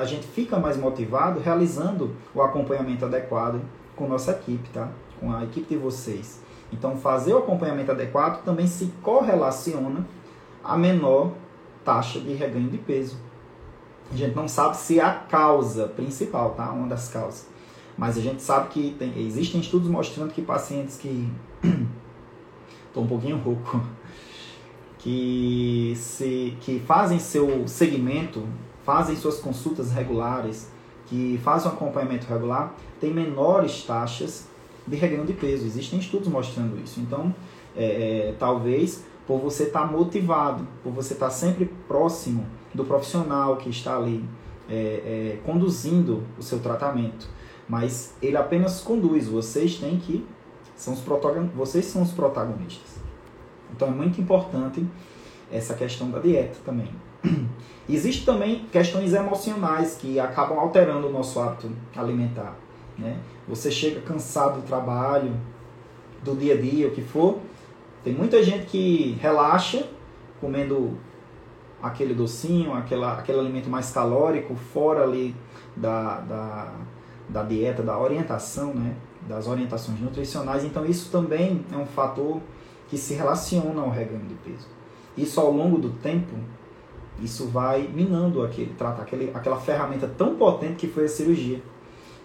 [0.00, 3.60] a gente fica mais motivado realizando o acompanhamento adequado
[3.94, 4.88] com nossa equipe, tá?
[5.20, 6.40] Com a equipe de vocês.
[6.72, 10.06] Então, fazer o acompanhamento adequado também se correlaciona
[10.62, 11.32] a menor
[11.84, 13.18] taxa de reganho de peso.
[14.12, 16.70] A gente não sabe se é a causa principal, tá?
[16.72, 17.46] Uma das causas.
[17.96, 21.30] Mas a gente sabe que tem, existem estudos mostrando que pacientes que.
[22.88, 23.80] Estou um pouquinho rouco.
[25.02, 28.46] Que, se, que fazem seu segmento,
[28.84, 30.70] fazem suas consultas regulares,
[31.06, 34.46] que fazem um acompanhamento regular, têm menores taxas
[34.86, 35.66] de reganho de peso.
[35.66, 37.00] Existem estudos mostrando isso.
[37.00, 37.34] Então,
[37.76, 42.84] é, é, talvez por você estar tá motivado, por você estar tá sempre próximo do
[42.84, 44.24] profissional que está ali
[44.68, 47.28] é, é, conduzindo o seu tratamento.
[47.68, 50.26] Mas ele apenas conduz, vocês têm que.
[50.76, 51.00] São os
[51.54, 52.99] vocês são os protagonistas.
[53.74, 54.84] Então é muito importante
[55.50, 56.88] essa questão da dieta também.
[57.88, 62.56] Existem também questões emocionais que acabam alterando o nosso hábito alimentar.
[62.96, 63.18] Né?
[63.48, 65.32] Você chega cansado do trabalho,
[66.22, 67.38] do dia a dia, o que for.
[68.04, 69.86] Tem muita gente que relaxa
[70.40, 70.96] comendo
[71.82, 75.34] aquele docinho, aquela, aquele alimento mais calórico, fora ali
[75.76, 76.72] da, da,
[77.28, 78.94] da dieta, da orientação, né?
[79.28, 80.64] das orientações nutricionais.
[80.64, 82.40] Então isso também é um fator
[82.90, 84.66] que se relaciona ao reganho de peso.
[85.16, 86.34] Isso ao longo do tempo,
[87.22, 91.62] isso vai minando aquele, trata aquele, aquela ferramenta tão potente que foi a cirurgia.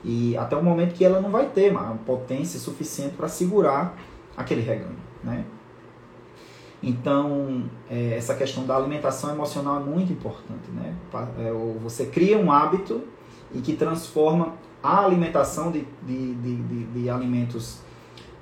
[0.03, 3.97] E até o momento que ela não vai ter uma potência suficiente para segurar
[4.35, 4.97] aquele reganho.
[5.23, 5.45] Né?
[6.81, 10.69] Então, é, essa questão da alimentação emocional é muito importante.
[10.71, 10.95] Né?
[11.39, 11.51] É,
[11.81, 13.03] você cria um hábito
[13.53, 17.79] e que transforma a alimentação de, de, de, de, de alimentos,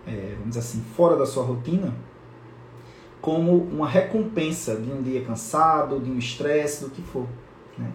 [0.05, 1.93] é, vamos dizer assim, fora da sua rotina,
[3.23, 7.25] como uma recompensa de um dia cansado, de um estresse, do que for.
[7.77, 7.89] Né?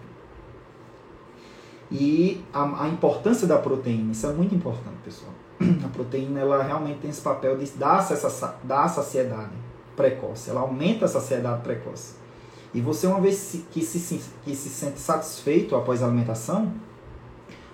[1.91, 5.31] E a, a, importância da proteína, isso é muito importante, pessoal.
[5.85, 9.51] A proteína, ela realmente tem esse papel de dar, essa, dar saciedade
[9.95, 12.15] precoce, ela aumenta a saciedade precoce.
[12.73, 16.73] E você, uma vez que se, que se sente satisfeito após a alimentação,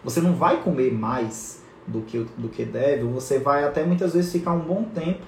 [0.03, 4.29] você não vai comer mais do que, do que deve, você vai até muitas vezes
[4.29, 5.23] ficar um bom tempo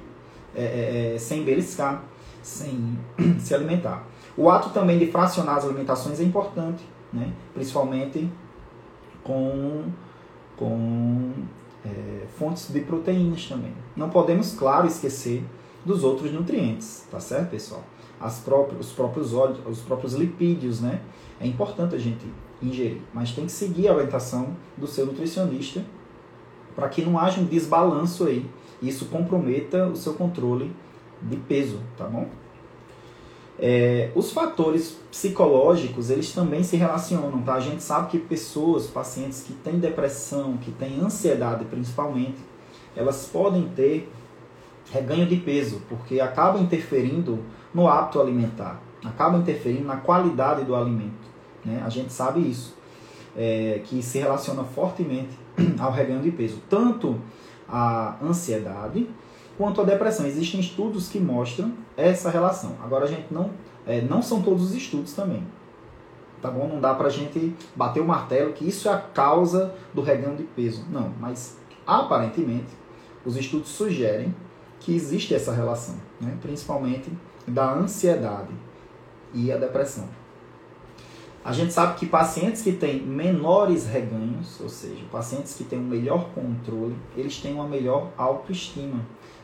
[0.54, 2.04] é, é, sem beliscar,
[2.48, 2.98] sem
[3.40, 4.08] se alimentar.
[4.38, 7.34] O ato também de fracionar as alimentações é importante, né?
[7.54, 8.32] principalmente
[9.24, 9.84] com,
[10.56, 11.32] com
[11.86, 13.74] é, fontes de proteínas também.
[13.96, 15.44] Não podemos, claro, esquecer
[15.84, 17.84] dos outros nutrientes, tá certo, pessoal?
[18.20, 21.02] As próprias, os próprios óleos, os próprios lipídios, né?
[21.40, 22.26] É importante a gente
[22.62, 25.84] ingerir, mas tem que seguir a orientação do seu nutricionista
[26.76, 28.46] para que não haja um desbalanço aí.
[28.82, 30.72] Isso comprometa o seu controle
[31.22, 32.28] de peso, tá bom?
[33.60, 37.56] É, os fatores psicológicos, eles também se relacionam, tá?
[37.56, 42.38] A gente sabe que pessoas, pacientes que têm depressão, que têm ansiedade principalmente,
[42.96, 44.12] elas podem ter
[44.92, 47.40] reganho de peso, porque acaba interferindo
[47.74, 51.28] no hábito alimentar, acaba interferindo na qualidade do alimento.
[51.66, 51.82] Né?
[51.86, 52.76] A gente sabe isso,
[53.36, 55.38] é, que se relaciona fortemente
[55.80, 57.20] ao reganho de peso, tanto
[57.68, 59.08] a ansiedade
[59.58, 60.26] quanto a depressão.
[60.26, 62.76] Existem estudos que mostram essa relação.
[62.84, 63.52] Agora a gente não,
[63.86, 65.44] é, não são todos os estudos também.
[66.42, 66.68] Tá bom?
[66.68, 70.44] Não dá pra gente bater o martelo que isso é a causa do reganho de
[70.44, 70.86] peso.
[70.90, 72.68] Não, mas aparentemente
[73.26, 74.34] os estudos sugerem
[74.80, 76.38] que existe essa relação, né?
[76.42, 77.12] principalmente
[77.48, 78.54] da ansiedade
[79.34, 80.08] e a depressão.
[81.44, 85.84] A gente sabe que pacientes que têm menores reganhos, ou seja, pacientes que têm um
[85.84, 89.00] melhor controle, eles têm uma melhor autoestima.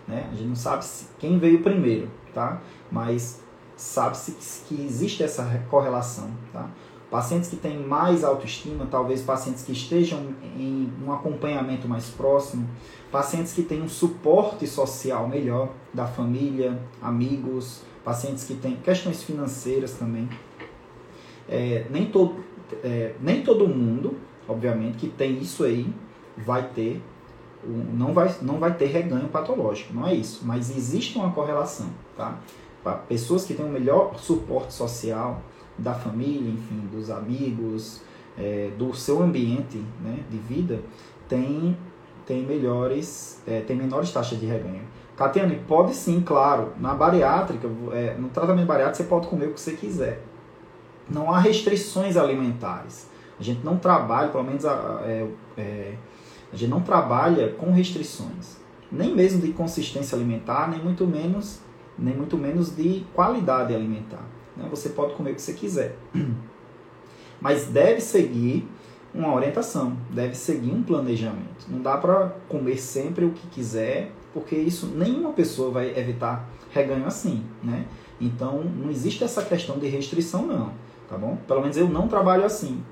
[0.08, 0.28] Né?
[0.32, 0.86] A gente não sabe
[1.20, 2.62] quem veio primeiro, tá?
[2.92, 3.42] mas
[3.76, 6.30] sabe-se que existe essa correlação.
[6.52, 6.70] Tá?
[7.10, 12.68] Pacientes que têm mais autoestima, talvez pacientes que estejam em um acompanhamento mais próximo,
[13.12, 19.94] pacientes que têm um suporte social melhor da família, amigos, pacientes que têm questões financeiras
[19.94, 20.28] também.
[21.48, 22.44] É, nem, todo,
[22.84, 25.94] é, nem todo mundo, obviamente, que tem isso aí
[26.36, 27.00] vai ter
[27.66, 32.38] não vai, não vai ter reganho patológico, não é isso, mas existe uma correlação, tá?
[33.08, 35.42] Pessoas que têm um melhor suporte social,
[35.78, 38.02] da família, enfim, dos amigos,
[38.38, 40.82] é, do seu ambiente né, de vida,
[41.28, 41.78] tem,
[42.26, 44.82] tem melhores, é, tem menores taxas de reganho.
[45.16, 46.74] Catiane, pode sim, claro.
[46.80, 50.24] Na bariátrica, é, no tratamento bariátrico, você pode comer o que você quiser.
[51.10, 53.08] Não há restrições alimentares.
[53.40, 55.94] A gente não trabalha, pelo menos a, é, é,
[56.54, 58.58] a gente não trabalha com restrições.
[58.92, 61.60] Nem mesmo de consistência alimentar, nem muito menos,
[61.98, 64.24] nem muito menos de qualidade alimentar.
[64.56, 64.68] Né?
[64.70, 65.98] Você pode comer o que você quiser.
[67.42, 68.68] Mas deve seguir
[69.14, 71.66] uma orientação, deve seguir um planejamento.
[71.68, 77.06] Não dá para comer sempre o que quiser, porque isso nenhuma pessoa vai evitar reganho
[77.06, 77.86] assim, né?
[78.22, 80.72] Então não existe essa questão de restrição não,
[81.10, 81.38] tá bom?
[81.48, 82.84] Pelo menos eu não trabalho assim.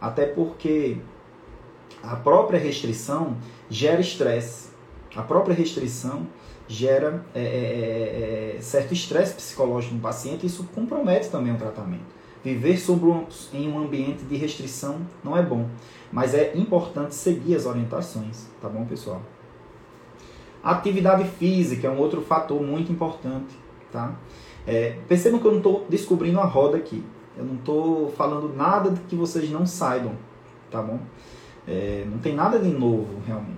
[0.00, 0.98] Até porque
[2.08, 3.36] a própria restrição
[3.68, 4.68] gera estresse.
[5.16, 6.26] A própria restrição
[6.66, 11.58] gera é, é, é, é, certo estresse psicológico no paciente e isso compromete também o
[11.58, 12.14] tratamento.
[12.42, 15.68] Viver um, em um ambiente de restrição não é bom,
[16.12, 19.22] mas é importante seguir as orientações, tá bom, pessoal?
[20.62, 23.54] Atividade física é um outro fator muito importante,
[23.90, 24.14] tá?
[24.66, 27.04] É, percebam que eu não estou descobrindo a roda aqui.
[27.36, 30.12] Eu não estou falando nada que vocês não saibam,
[30.70, 31.00] tá bom?
[31.66, 33.54] É, não tem nada de novo, realmente.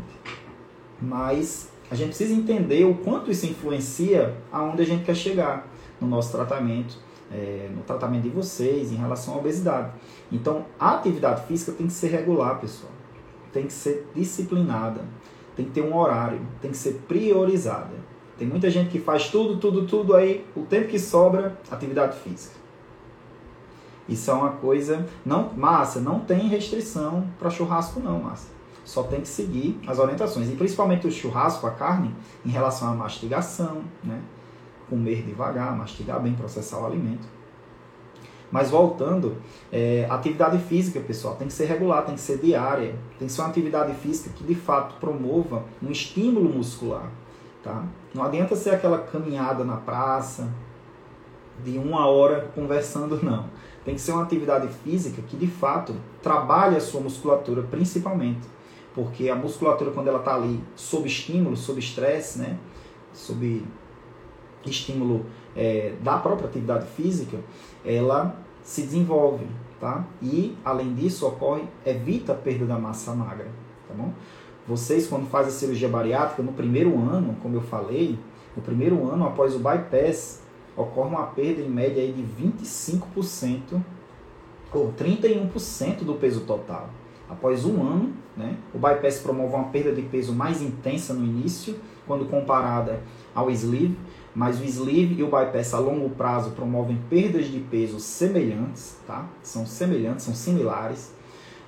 [1.01, 5.69] Mas a gente precisa entender o quanto isso influencia aonde a gente quer chegar
[6.01, 6.99] no nosso tratamento,
[7.33, 9.93] é, no tratamento de vocês em relação à obesidade.
[10.31, 12.93] Então, a atividade física tem que ser regular, pessoal.
[13.53, 15.01] Tem que ser disciplinada.
[15.55, 16.41] Tem que ter um horário.
[16.61, 17.95] Tem que ser priorizada.
[18.39, 22.55] Tem muita gente que faz tudo, tudo, tudo aí, o tempo que sobra, atividade física.
[24.09, 25.07] Isso é uma coisa.
[25.25, 30.49] não Massa, não tem restrição para churrasco, não, Massa só tem que seguir as orientações.
[30.49, 32.15] E principalmente o churrasco, a carne,
[32.45, 34.23] em relação à mastigação, né?
[34.89, 37.27] comer devagar, mastigar bem, processar o alimento.
[38.51, 39.39] Mas voltando,
[39.73, 43.41] é, atividade física, pessoal, tem que ser regular, tem que ser diária, tem que ser
[43.41, 47.11] uma atividade física que de fato promova um estímulo muscular.
[47.65, 47.83] Tá?
[48.15, 50.49] Não adianta ser aquela caminhada na praça,
[51.65, 53.47] de uma hora conversando, não.
[53.87, 58.47] Tem que ser uma atividade física que de fato trabalhe a sua musculatura principalmente
[58.97, 62.59] porque a musculatura quando ela está ali sob estímulo, sob estresse, né,
[63.13, 63.63] sob
[64.65, 67.39] estímulo é, da própria atividade física,
[67.85, 69.47] ela se desenvolve,
[69.79, 70.05] tá?
[70.23, 73.49] E além disso ocorre evita a perda da massa magra,
[73.87, 74.13] tá bom?
[74.67, 78.19] Vocês quando fazem a cirurgia bariátrica no primeiro ano, como eu falei,
[78.57, 80.43] no primeiro ano após o bypass
[80.77, 83.83] ocorre uma perda em média aí de 25%
[84.73, 86.91] ou 31% do peso total
[87.29, 88.13] após um ano.
[88.37, 88.57] Né?
[88.75, 93.01] O bypass promove uma perda de peso mais intensa no início, quando comparada
[93.35, 93.97] ao sleeve,
[94.35, 99.27] mas o sleeve e o bypass a longo prazo promovem perdas de peso semelhantes, tá?
[99.43, 101.13] São semelhantes, são similares,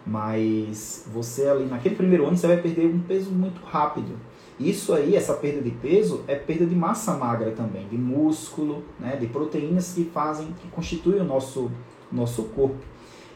[0.06, 4.16] mas você ali naquele primeiro ano você vai perder um peso muito rápido.
[4.58, 9.16] Isso aí, essa perda de peso, é perda de massa magra também, de músculo, né,
[9.16, 11.70] de proteínas que fazem, que constituem o nosso,
[12.10, 12.78] nosso corpo.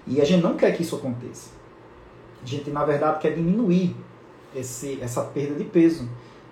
[0.06, 1.50] E a gente não quer que isso aconteça.
[2.42, 3.94] A gente, na verdade, quer diminuir
[4.54, 6.08] esse, essa perda de peso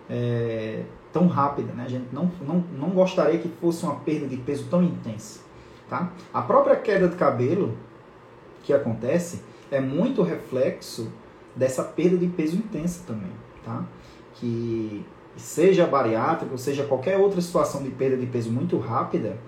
[0.08, 1.72] é, tão rápida.
[1.72, 1.84] Né?
[1.84, 5.40] A gente não, não, não gostaria que fosse uma perda de peso tão intensa.
[5.88, 6.12] Tá?
[6.32, 7.76] A própria queda de cabelo
[8.62, 11.12] que acontece é muito reflexo
[11.56, 13.32] dessa perda de peso intensa também.
[13.64, 13.84] Tá?
[14.40, 15.04] Que
[15.36, 19.38] seja bariátrica, ou seja qualquer outra situação de perda de peso muito rápida,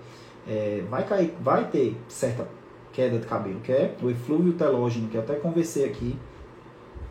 [0.47, 2.47] é, vai, cair, vai ter certa
[2.91, 6.17] queda de cabelo, que é o eflúvio telógeno, que eu até conversei aqui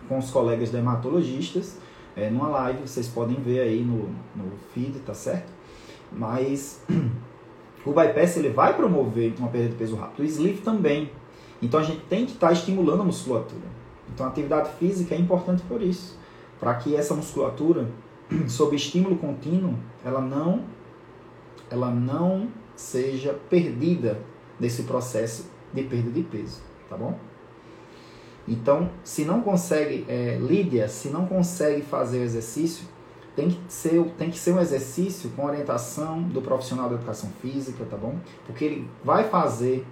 [0.09, 1.79] com os colegas dermatologistas
[2.17, 5.51] é, numa live, vocês podem ver aí no, no feed, tá certo?
[6.11, 6.83] Mas
[7.85, 11.11] o bypass ele vai promover uma perda de peso rápido, o sleeve também.
[11.61, 13.63] Então a gente tem que estar tá estimulando a musculatura.
[14.13, 16.19] Então a atividade física é importante por isso,
[16.63, 17.89] para que essa musculatura,
[18.47, 20.65] sob estímulo contínuo, ela não,
[21.69, 22.47] ela não
[22.77, 24.21] seja perdida
[24.61, 27.19] nesse processo de perda de peso, tá bom?
[28.47, 32.87] Então, se não consegue, é, Lídia, se não consegue fazer o exercício,
[33.35, 37.85] tem que, ser, tem que ser um exercício com orientação do profissional da educação física,
[37.91, 38.15] tá bom?
[38.47, 39.85] Porque ele vai fazer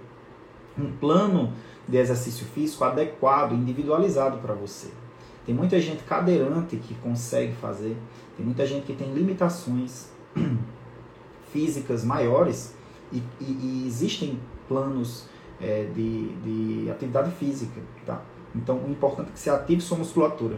[0.79, 1.51] um plano
[1.85, 5.00] de exercício físico adequado, individualizado para você.
[5.45, 7.97] Tem muita gente cadeirante que consegue fazer,
[8.37, 10.09] tem muita gente que tem limitações
[11.51, 12.75] físicas maiores
[13.11, 15.27] e, e, e existem planos
[15.59, 18.21] é, de, de atividade física, tá?
[18.55, 20.57] Então, o importante é que você ative sua musculatura,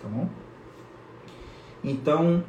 [0.00, 0.28] tá bom?
[1.82, 2.44] Então,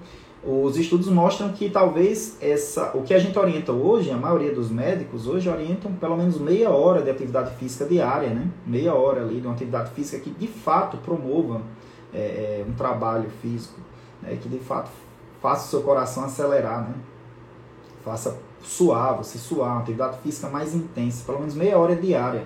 [0.46, 4.70] os estudos mostram que talvez essa, o que a gente orienta hoje, a maioria dos
[4.70, 8.50] médicos hoje orientam pelo menos meia hora de atividade física diária, né?
[8.66, 11.62] Meia hora ali de uma atividade física que de fato promova
[12.14, 13.80] é, é um trabalho físico,
[14.22, 14.38] né?
[14.42, 14.92] que de fato
[15.42, 16.96] faça o seu coração acelerar, né?
[18.04, 22.46] Faça suar, você suar, uma atividade física mais intensa, pelo menos meia hora diária.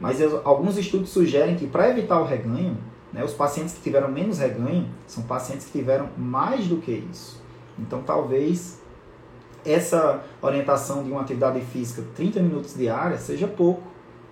[0.00, 2.76] Mas alguns estudos sugerem que para evitar o reganho,
[3.14, 3.24] né?
[3.24, 7.40] Os pacientes que tiveram menos reganho são pacientes que tiveram mais do que isso.
[7.78, 8.80] Então, talvez
[9.64, 13.82] essa orientação de uma atividade física 30 minutos diária seja pouco.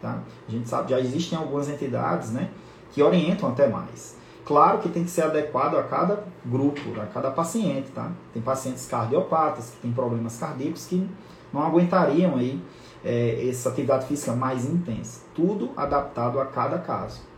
[0.01, 0.19] Tá?
[0.49, 2.51] A gente sabe, já existem algumas entidades né,
[2.91, 4.17] que orientam até mais.
[4.45, 7.93] Claro que tem que ser adequado a cada grupo, a cada paciente.
[7.93, 8.11] Tá?
[8.35, 11.09] Tem pacientes cardiopatas que têm problemas cardíacos que
[11.53, 12.61] não aguentariam aí,
[13.05, 15.21] é, essa atividade física mais intensa.
[15.35, 17.32] Tudo adaptado a cada caso.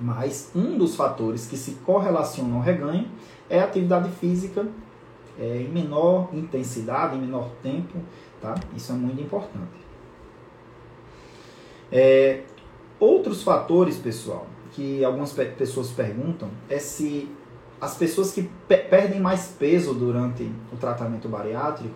[0.00, 3.08] Mas um dos fatores que se correlacionam ao reganho
[3.48, 4.66] é a atividade física
[5.38, 7.98] é, em menor intensidade, em menor tempo.
[8.40, 8.54] Tá?
[8.76, 9.82] Isso é muito importante.
[11.90, 12.42] É,
[12.98, 17.28] outros fatores, pessoal, que algumas pessoas perguntam é se
[17.80, 21.94] as pessoas que pe perdem mais peso durante o tratamento bariátrico,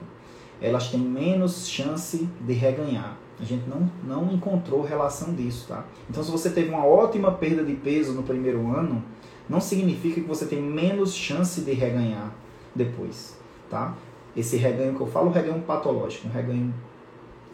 [0.61, 3.17] elas têm menos chance de reganhar.
[3.39, 5.85] A gente não, não encontrou relação disso, tá?
[6.09, 9.03] Então, se você teve uma ótima perda de peso no primeiro ano,
[9.49, 12.33] não significa que você tem menos chance de reganhar
[12.75, 13.39] depois,
[13.71, 13.95] tá?
[14.35, 16.75] Esse reganho que eu falo, reganho patológico, um reganho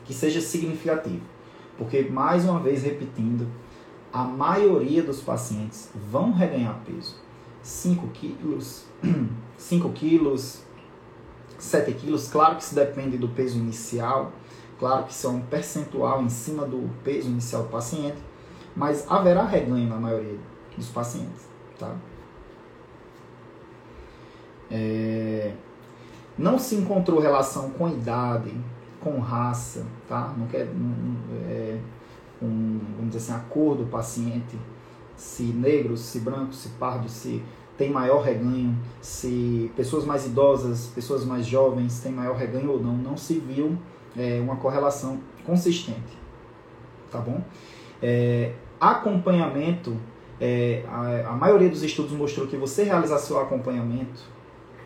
[0.05, 1.23] que seja significativo.
[1.77, 3.47] Porque, mais uma vez repetindo,
[4.13, 7.17] a maioria dos pacientes vão reganhar peso.
[7.63, 8.85] 5 quilos,
[9.57, 10.63] 5 quilos,
[11.65, 14.33] 7 quilos, claro que isso depende do peso inicial,
[14.83, 18.19] Claro que isso é um percentual em cima do peso inicial do paciente,
[18.75, 20.41] mas haverá reganho na maioria
[20.77, 21.47] dos pacientes.
[21.79, 21.95] Tá?
[24.69, 25.55] É...
[26.37, 28.53] Não se encontrou relação com idade,
[28.99, 30.35] com raça, tá?
[30.37, 30.67] Não quer,
[31.47, 31.79] é,
[32.41, 34.59] com, vamos dizer assim, a cor do paciente,
[35.15, 37.41] se negro, se branco, se pardo, se
[37.77, 42.95] tem maior reganho, se pessoas mais idosas, pessoas mais jovens têm maior reganho ou não,
[42.95, 43.79] não se viu
[44.17, 46.17] é, uma correlação consistente,
[47.11, 47.43] tá bom?
[48.03, 49.97] É, acompanhamento,
[50.41, 54.23] é, a, a, maioria dos estudos mostrou que você realizar seu acompanhamento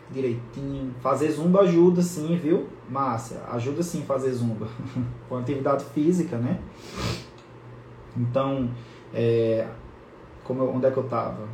[0.09, 2.67] direitinho, fazer zumba ajuda sim, viu?
[2.89, 4.67] Márcia, ajuda sim fazer zumba,
[5.27, 6.59] com atividade física, né?
[8.15, 8.69] Então,
[9.13, 9.67] é,
[10.43, 11.47] como eu, onde é que eu estava?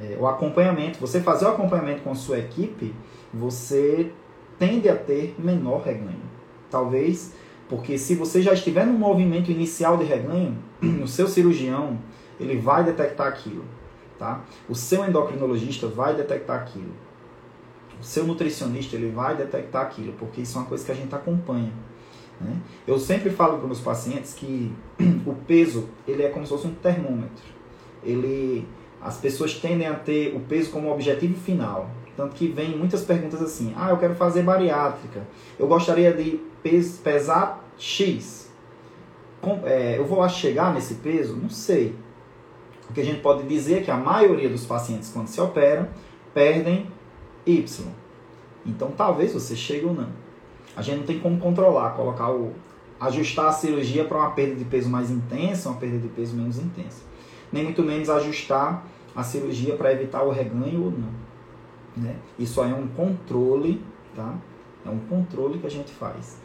[0.00, 2.94] É, o acompanhamento, você fazer o acompanhamento com a sua equipe,
[3.32, 4.10] você
[4.58, 6.22] tende a ter menor reganho.
[6.70, 7.34] Talvez
[7.70, 10.58] porque se você já estiver no movimento inicial de reganho,
[11.00, 11.96] o seu cirurgião
[12.38, 13.64] ele vai detectar aquilo,
[14.18, 14.42] tá?
[14.68, 16.92] O seu endocrinologista vai detectar aquilo.
[18.00, 21.14] O seu nutricionista ele vai detectar aquilo, porque isso é uma coisa que a gente
[21.14, 21.72] acompanha.
[22.40, 22.56] Né?
[22.88, 24.72] Eu sempre falo para meus pacientes que
[25.24, 27.44] o peso ele é como se fosse um termômetro.
[28.02, 28.66] Ele,
[29.02, 31.90] as pessoas tendem a ter o peso como objetivo final.
[32.16, 35.26] Tanto que vem muitas perguntas assim: ah, eu quero fazer bariátrica,
[35.58, 36.40] eu gostaria de
[37.02, 38.50] pesar X.
[39.40, 41.34] Com, é, eu vou chegar nesse peso?
[41.34, 41.94] Não sei.
[42.90, 45.88] O que a gente pode dizer é que a maioria dos pacientes, quando se operam,
[46.34, 46.88] perdem
[47.46, 47.86] Y.
[48.66, 50.08] Então talvez você chegue ou não.
[50.76, 52.52] A gente não tem como controlar, colocar o.
[53.00, 56.58] ajustar a cirurgia para uma perda de peso mais intensa, uma perda de peso menos
[56.58, 57.09] intensa.
[57.52, 61.30] Nem muito menos ajustar a cirurgia para evitar o reganho ou não.
[61.96, 62.16] Né?
[62.38, 63.82] Isso aí é um controle,
[64.14, 64.34] tá?
[64.84, 66.38] É um controle que a gente faz.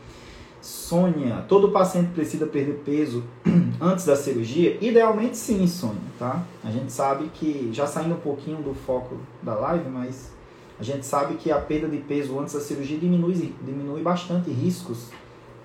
[0.62, 3.24] Sônia, todo paciente precisa perder peso
[3.80, 4.78] antes da cirurgia?
[4.82, 6.44] Idealmente sim, Sônia, tá?
[6.64, 10.34] A gente sabe que, já saindo um pouquinho do foco da live, mas
[10.80, 15.12] a gente sabe que a perda de peso antes da cirurgia diminui, diminui bastante riscos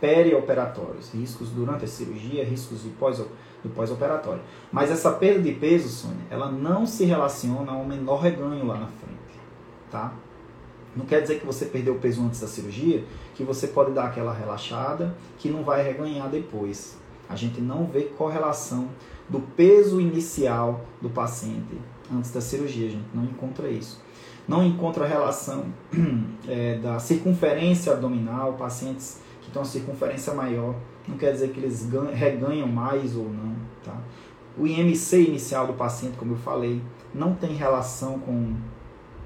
[0.00, 3.22] perioperatórios, riscos durante a cirurgia, riscos do pós,
[3.62, 4.42] do pós-operatório.
[4.73, 8.79] Mas essa perda de peso, Sônia, ela não se relaciona a um menor reganho lá
[8.79, 9.21] na frente
[9.90, 10.13] tá?
[10.96, 13.04] Não quer dizer que você perdeu peso antes da cirurgia,
[13.35, 16.96] que você pode dar aquela relaxada, que não vai reganhar depois.
[17.29, 18.88] A gente não vê correlação
[19.29, 21.79] do peso inicial do paciente
[22.13, 24.02] antes da cirurgia, a gente não encontra isso.
[24.48, 25.67] Não encontra relação
[26.48, 30.75] é, da circunferência abdominal, pacientes que Então a circunferência maior
[31.11, 33.54] não quer dizer que eles reganham mais ou não,
[33.85, 33.96] tá?
[34.56, 36.83] O IMC inicial do paciente, como eu falei,
[37.15, 38.54] não tem relação com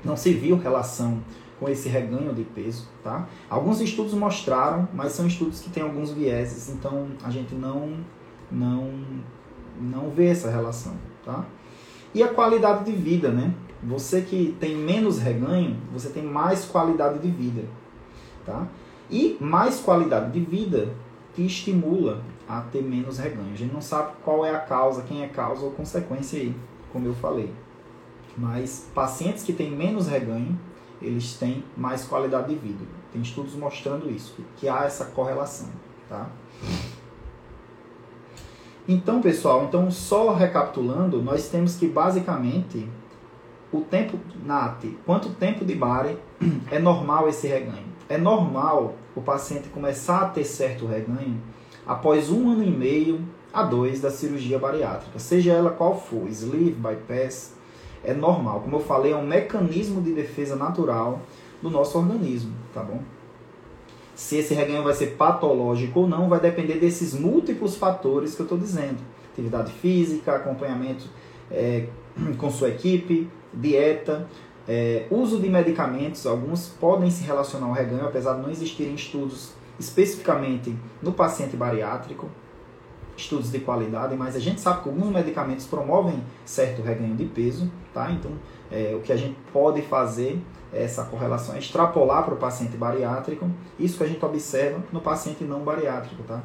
[0.04, 1.22] não se viu relação
[1.58, 3.26] com esse reganho de peso, tá?
[3.48, 8.04] Alguns estudos mostraram, mas são estudos que têm alguns vieses, então a gente não
[8.50, 8.92] não
[9.80, 11.44] não vê essa relação, tá?
[12.14, 13.52] E a qualidade de vida, né?
[13.82, 17.64] Você que tem menos reganho, você tem mais qualidade de vida,
[18.44, 18.66] tá?
[19.10, 20.94] E mais qualidade de vida
[21.34, 23.52] te estimula a ter menos reganho.
[23.52, 26.54] A gente não sabe qual é a causa, quem é causa ou consequência aí,
[26.92, 27.52] como eu falei.
[28.36, 30.58] Mas pacientes que têm menos reganho,
[31.00, 32.84] eles têm mais qualidade de vida.
[33.12, 35.68] Tem estudos mostrando isso, que há essa correlação,
[36.08, 36.28] tá?
[38.86, 42.88] Então, pessoal, então só recapitulando, nós temos que basicamente
[43.72, 46.18] o tempo NAT, quanto tempo de bari
[46.70, 47.93] é normal esse reganho?
[48.08, 51.40] É normal o paciente começar a ter certo reganho
[51.86, 53.20] após um ano e meio
[53.52, 57.54] a dois da cirurgia bariátrica, seja ela qual for, sleeve, bypass,
[58.02, 58.60] é normal.
[58.60, 61.20] Como eu falei, é um mecanismo de defesa natural
[61.62, 63.00] do nosso organismo, tá bom?
[64.14, 68.44] Se esse reganho vai ser patológico ou não, vai depender desses múltiplos fatores que eu
[68.44, 68.98] estou dizendo.
[69.32, 71.06] Atividade física, acompanhamento
[71.50, 71.88] é,
[72.38, 74.28] com sua equipe, dieta,
[74.68, 76.26] é, uso de medicamentos.
[76.26, 82.28] Alguns podem se relacionar ao reganho, apesar de não existirem estudos especificamente no paciente bariátrico,
[83.16, 87.70] estudos de qualidade, mas a gente sabe que alguns medicamentos promovem certo reganho de peso,
[87.92, 88.10] tá?
[88.10, 88.32] Então,
[88.70, 90.40] é, o que a gente pode fazer
[90.72, 93.48] essa correlação é extrapolar para o paciente bariátrico,
[93.78, 96.42] isso que a gente observa no paciente não bariátrico, tá?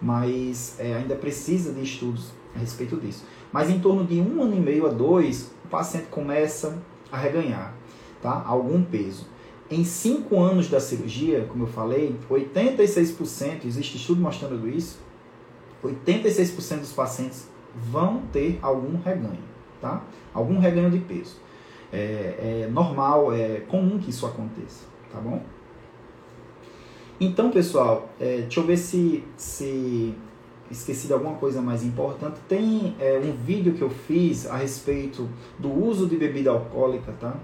[0.00, 3.24] Mas é, ainda precisa de estudos a respeito disso.
[3.52, 6.78] Mas em torno de um ano e meio a dois, o paciente começa
[7.10, 7.74] a reganhar,
[8.22, 8.42] tá?
[8.46, 9.26] Algum peso.
[9.70, 14.98] Em cinco anos da cirurgia, como eu falei, 86%, existe estudo mostrando isso,
[15.84, 19.42] 86% dos pacientes vão ter algum reganho,
[19.80, 20.02] tá?
[20.34, 21.36] Algum reganho de peso.
[21.92, 25.42] É, é normal, é comum que isso aconteça, tá bom?
[27.20, 30.14] Então, pessoal, é, deixa eu ver se, se
[30.70, 32.38] esqueci de alguma coisa mais importante.
[32.48, 37.34] Tem é, um vídeo que eu fiz a respeito do uso de bebida alcoólica, tá?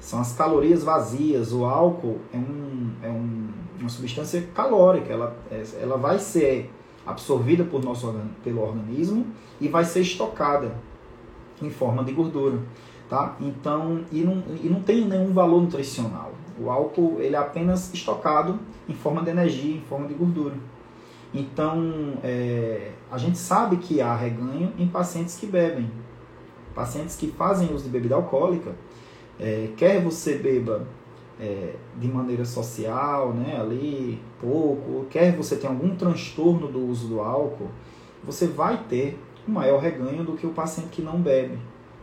[0.00, 1.52] São as calorias vazias.
[1.52, 3.48] O álcool é, um, é um,
[3.78, 6.70] uma substância calórica, ela, é, ela vai ser
[7.06, 9.26] absorvida por nosso, pelo organismo
[9.60, 10.74] e vai ser estocada
[11.60, 12.58] em forma de gordura.
[13.08, 13.36] Tá?
[13.40, 16.32] Então, e não, e não tem nenhum valor nutricional.
[16.58, 18.58] O álcool ele é apenas estocado
[18.88, 20.54] em forma de energia, em forma de gordura.
[21.34, 25.90] Então, é, a gente sabe que há reganho em pacientes que bebem.
[26.74, 28.74] Pacientes que fazem uso de bebida alcoólica,
[29.40, 30.86] é, quer você beba
[31.40, 37.20] é, de maneira social, né, ali pouco, quer você tenha algum transtorno do uso do
[37.20, 37.68] álcool,
[38.22, 39.18] você vai ter
[39.48, 41.58] um maior reganho do que o paciente que não bebe,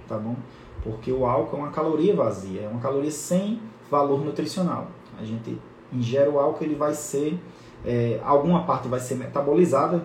[0.08, 0.36] tá bom?
[0.84, 4.88] Porque o álcool é uma caloria vazia, é uma caloria sem valor nutricional.
[5.18, 5.58] A gente
[5.92, 7.40] ingere o álcool, ele vai ser,
[7.86, 10.04] é, alguma parte vai ser metabolizada,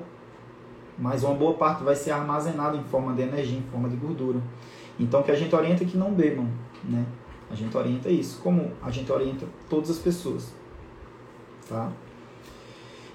[0.99, 4.41] mas uma boa parte vai ser armazenada em forma de energia, em forma de gordura.
[4.99, 6.49] Então, que a gente orienta é que não bebam,
[6.85, 7.05] né?
[7.51, 10.53] A gente orienta isso, como a gente orienta todas as pessoas.
[11.68, 11.91] Tá?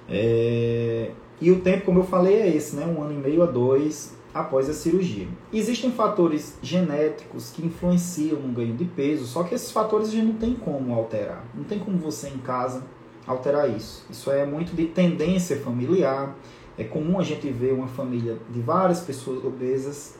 [0.10, 1.12] É...
[1.42, 2.86] E o tempo, como eu falei, é esse, né?
[2.86, 5.28] Um ano e meio a dois após a cirurgia.
[5.52, 10.26] Existem fatores genéticos que influenciam no ganho de peso, só que esses fatores a gente
[10.26, 11.46] não tem como alterar.
[11.56, 12.84] Não tem como você em casa
[13.32, 14.06] alterar isso.
[14.10, 16.36] Isso é muito de tendência familiar.
[16.78, 20.16] É comum a gente ver uma família de várias pessoas obesas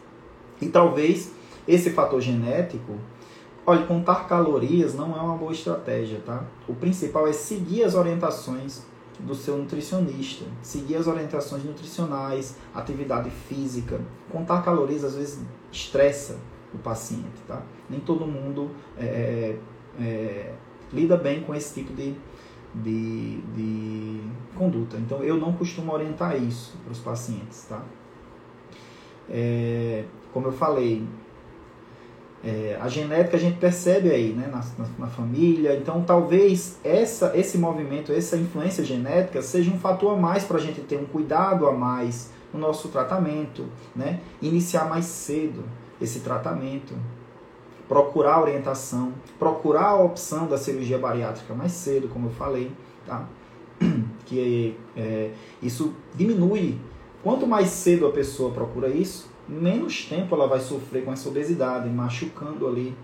[0.62, 1.32] e talvez
[1.68, 2.96] esse fator genético
[3.66, 6.44] Olha, contar calorias não é uma boa estratégia, tá?
[6.68, 8.82] O principal é seguir as orientações
[9.20, 14.02] do seu nutricionista, seguir as orientações nutricionais, atividade física.
[14.32, 15.40] Contar calorias às vezes
[15.72, 16.40] estressa
[16.74, 17.62] o paciente, tá?
[17.88, 19.56] Nem todo mundo é,
[20.00, 20.56] é, é
[20.92, 22.16] lida bem com esse tipo de,
[22.84, 24.22] de, de
[24.56, 24.98] conduta.
[24.98, 27.82] Então eu não costumo orientar isso para os pacientes, tá?
[29.30, 31.06] É, como eu falei,
[32.44, 37.36] é, a genética a gente percebe aí né, na, na, na, família, então talvez essa,
[37.36, 41.06] esse movimento, essa influência genética seja um fator a mais para a gente ter um
[41.06, 43.66] cuidado a mais no nosso tratamento,
[43.96, 44.22] né?
[44.42, 45.64] iniciar mais cedo
[46.02, 46.94] esse tratamento,
[47.90, 52.72] procurar orientação, procurar a opção da cirurgia bariátrica mais cedo, como eu falei,
[53.06, 53.28] tá?
[54.28, 55.32] que é,
[55.62, 56.80] isso diminui.
[57.24, 61.90] Quanto mais cedo a pessoa procura isso, menos tempo ela vai sofrer com essa obesidade,
[61.90, 62.96] machucando ali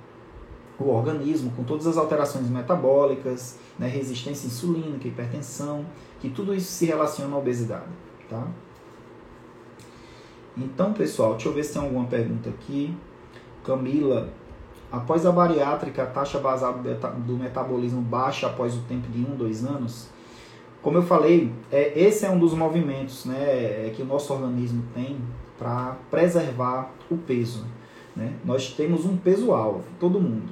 [0.80, 5.86] o organismo com todas as alterações metabólicas, né, resistência insulínica, hipertensão,
[6.20, 7.90] que tudo isso se relaciona à obesidade,
[8.30, 8.48] tá?
[10.56, 12.96] Então, pessoal, deixa eu ver se tem alguma pergunta aqui.
[13.64, 14.30] Camila,
[14.92, 16.80] após a bariátrica, a taxa basal
[17.26, 20.10] do metabolismo baixa após o tempo de um, dois anos?
[20.82, 25.18] Como eu falei, é, esse é um dos movimentos né, que o nosso organismo tem
[25.58, 27.66] para preservar o peso.
[28.16, 28.34] Né?
[28.46, 30.52] Nós temos um peso-alvo, todo mundo.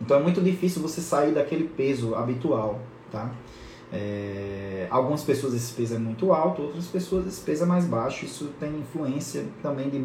[0.00, 2.80] Então é muito difícil você sair daquele peso habitual.
[3.10, 3.30] Tá?
[3.92, 8.24] É, algumas pessoas esse peso é muito alto, outras pessoas esse peso é mais baixo.
[8.24, 9.98] Isso tem influência também de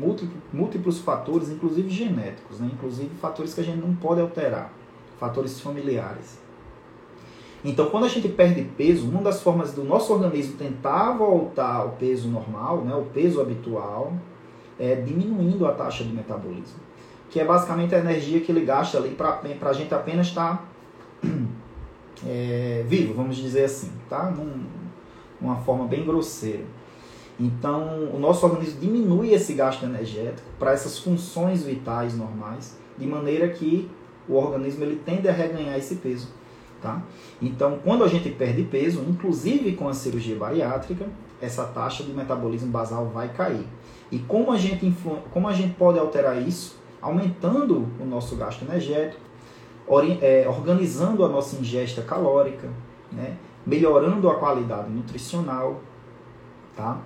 [0.53, 2.69] múltiplos, fatores, inclusive genéticos, né?
[2.73, 4.73] inclusive fatores que a gente não pode alterar,
[5.19, 6.37] fatores familiares.
[7.63, 11.89] Então, quando a gente perde peso, uma das formas do nosso organismo tentar voltar ao
[11.91, 14.13] peso normal, né, o peso habitual,
[14.79, 16.79] é diminuindo a taxa de metabolismo,
[17.29, 20.57] que é basicamente a energia que ele gasta ali para a gente apenas estar
[21.21, 21.27] tá,
[22.25, 24.31] é, vivo, vamos dizer assim, tá?
[24.31, 24.65] Num,
[25.39, 26.63] uma forma bem grosseira.
[27.39, 33.47] Então, o nosso organismo diminui esse gasto energético para essas funções vitais normais, de maneira
[33.49, 33.89] que
[34.27, 36.29] o organismo ele tende a reganhar esse peso.
[36.81, 37.03] Tá?
[37.41, 41.07] Então, quando a gente perde peso, inclusive com a cirurgia bariátrica,
[41.41, 43.65] essa taxa de metabolismo basal vai cair.
[44.11, 44.91] E como a gente,
[45.31, 46.77] como a gente pode alterar isso?
[47.01, 49.21] Aumentando o nosso gasto energético,
[50.47, 52.67] organizando a nossa ingesta calórica,
[53.11, 53.37] né?
[53.65, 55.81] melhorando a qualidade nutricional.
[56.75, 56.99] Tá?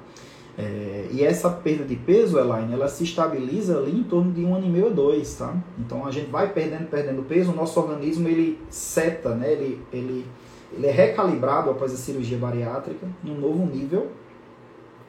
[0.57, 4.53] É, e essa perda de peso, Elaine, ela se estabiliza ali em torno de um
[4.53, 5.55] ano e meio a dois, tá?
[5.79, 9.53] Então a gente vai perdendo, perdendo peso, o nosso organismo ele seta, né?
[9.53, 10.25] Ele, ele,
[10.73, 14.11] ele é recalibrado após a cirurgia bariátrica num novo nível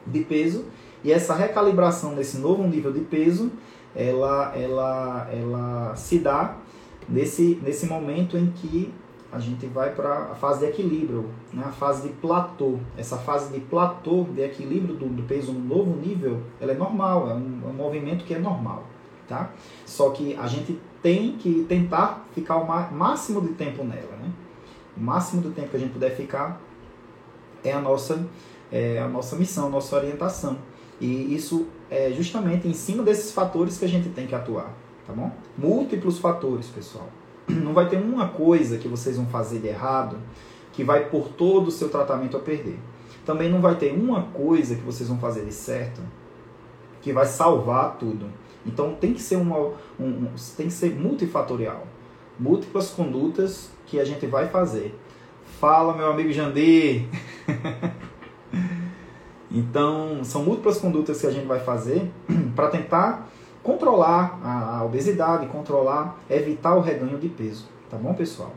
[0.07, 0.65] de peso
[1.03, 3.51] e essa recalibração nesse novo nível de peso,
[3.93, 6.55] ela, ela, ela se dá
[7.07, 8.93] nesse, nesse momento em que
[9.33, 11.63] a gente vai para a fase de equilíbrio, né?
[11.65, 12.77] a fase de platô.
[12.95, 17.29] Essa fase de platô, de equilíbrio do, do peso no novo nível, ela é normal,
[17.31, 18.83] é um, é um, movimento que é normal.
[19.27, 19.49] Tá?
[19.87, 24.15] Só que a gente tem que tentar ficar o máximo de tempo nela.
[24.21, 24.31] Né?
[24.95, 26.61] O máximo do tempo que a gente puder ficar
[27.63, 28.23] é a nossa,
[28.71, 30.57] é a nossa missão, a nossa orientação.
[31.01, 34.71] E isso é justamente em cima desses fatores que a gente tem que atuar.
[35.05, 35.31] Tá bom?
[35.57, 37.09] Múltiplos fatores, pessoal.
[37.47, 40.17] Não vai ter uma coisa que vocês vão fazer de errado
[40.71, 42.79] que vai por todo o seu tratamento a perder.
[43.25, 46.01] Também não vai ter uma coisa que vocês vão fazer de certo
[47.01, 48.27] que vai salvar tudo.
[48.65, 49.57] Então tem que ser uma,
[49.99, 51.85] um, um, tem que ser multifatorial,
[52.39, 54.97] múltiplas condutas que a gente vai fazer.
[55.59, 57.05] Fala, meu amigo Jandir.
[59.51, 62.09] então são múltiplas condutas que a gente vai fazer
[62.55, 63.29] para tentar
[63.63, 67.65] controlar a, obesidade, controlar, evitar o reganho de peso.
[67.89, 68.51] Tá bom, pessoal?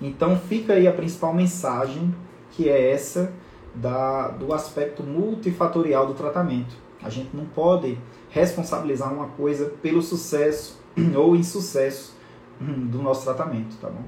[0.00, 2.14] Então fica aí a principal mensagem,
[2.52, 3.32] que é essa
[3.74, 6.74] da, do aspecto multifatorial do tratamento.
[7.02, 7.98] A gente não pode
[8.30, 10.80] responsabilizar uma coisa pelo sucesso
[11.16, 12.16] ou insucesso
[12.60, 14.02] do nosso tratamento, tá bom?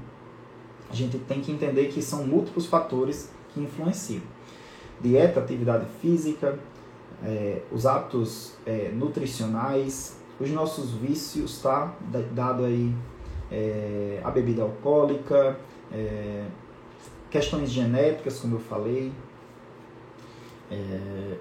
[0.89, 4.23] A gente tem que entender que são múltiplos fatores que influenciam.
[4.99, 6.59] Dieta, atividade física,
[7.23, 11.93] é, os hábitos é, nutricionais, os nossos vícios, tá?
[12.33, 12.93] Dado aí
[13.51, 15.57] é, a bebida alcoólica,
[15.91, 16.45] é,
[17.29, 19.11] questões genéticas, como eu falei,
[20.71, 21.37] é,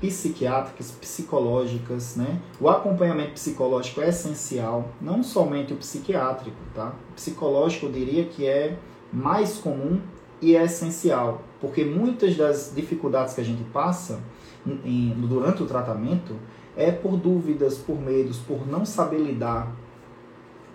[0.00, 2.40] psiquiátricas, psicológicas, né?
[2.60, 6.92] O acompanhamento psicológico é essencial, não somente o psiquiátrico, tá?
[7.10, 8.76] O psicológico eu diria que é
[9.12, 10.00] mais comum
[10.40, 14.20] e é essencial, porque muitas das dificuldades que a gente passa
[14.66, 16.36] em, durante o tratamento
[16.76, 19.72] é por dúvidas, por medos, por não saber lidar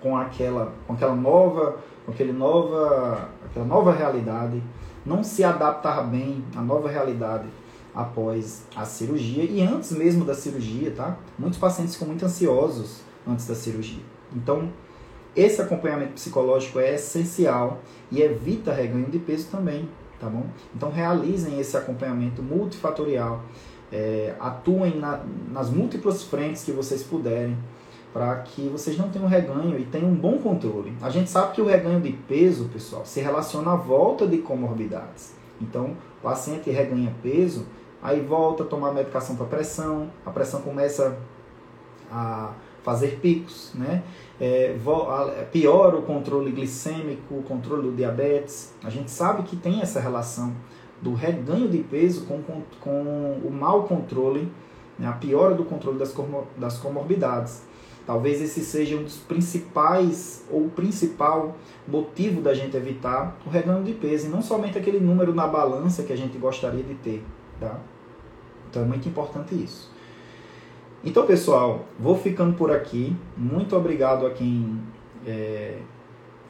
[0.02, 4.62] com aquela, com aquela nova, com aquele nova, aquela nova realidade,
[5.06, 7.48] não se adaptar bem à nova realidade
[7.96, 11.18] após a cirurgia e antes mesmo da cirurgia, tá?
[11.38, 14.04] Muitos pacientes ficam muito ansiosos antes da cirurgia.
[14.36, 14.70] Então,
[15.36, 17.80] esse acompanhamento psicológico é essencial
[18.12, 20.46] e evita reganho de peso também, tá bom?
[20.76, 23.42] Então, realizem esse acompanhamento multifatorial
[23.92, 25.22] é, atuem na,
[25.52, 27.58] nas múltiplas frentes que vocês puderem
[28.14, 30.94] para que vocês não tenham reganho e tenham um bom controle.
[31.02, 35.36] A gente sabe que o reganho de peso, pessoal, se relaciona à volta de comorbidades.
[35.62, 37.66] Então, o paciente reganha peso,
[38.02, 41.18] aí volta a tomar medicação para pressão, a pressão começa
[42.12, 44.02] a fazer picos, né?
[44.40, 44.76] É,
[45.52, 48.74] piora o controle glicêmico, o controle do diabetes.
[48.84, 50.56] A gente sabe que tem essa relação
[51.02, 54.52] do reganho de peso com, com, com o mau controle,
[54.98, 56.14] né, a piora do controle das,
[56.58, 57.64] das comorbidades.
[58.06, 63.94] Talvez esse seja um dos principais ou principal motivo da gente evitar o reganho de
[63.94, 67.24] peso, e não somente aquele número na balança que a gente gostaria de ter,
[67.60, 67.78] tá?
[68.70, 69.92] Então é muito importante isso.
[71.04, 73.16] Então, pessoal, vou ficando por aqui.
[73.36, 74.80] Muito obrigado a quem
[75.26, 75.80] é,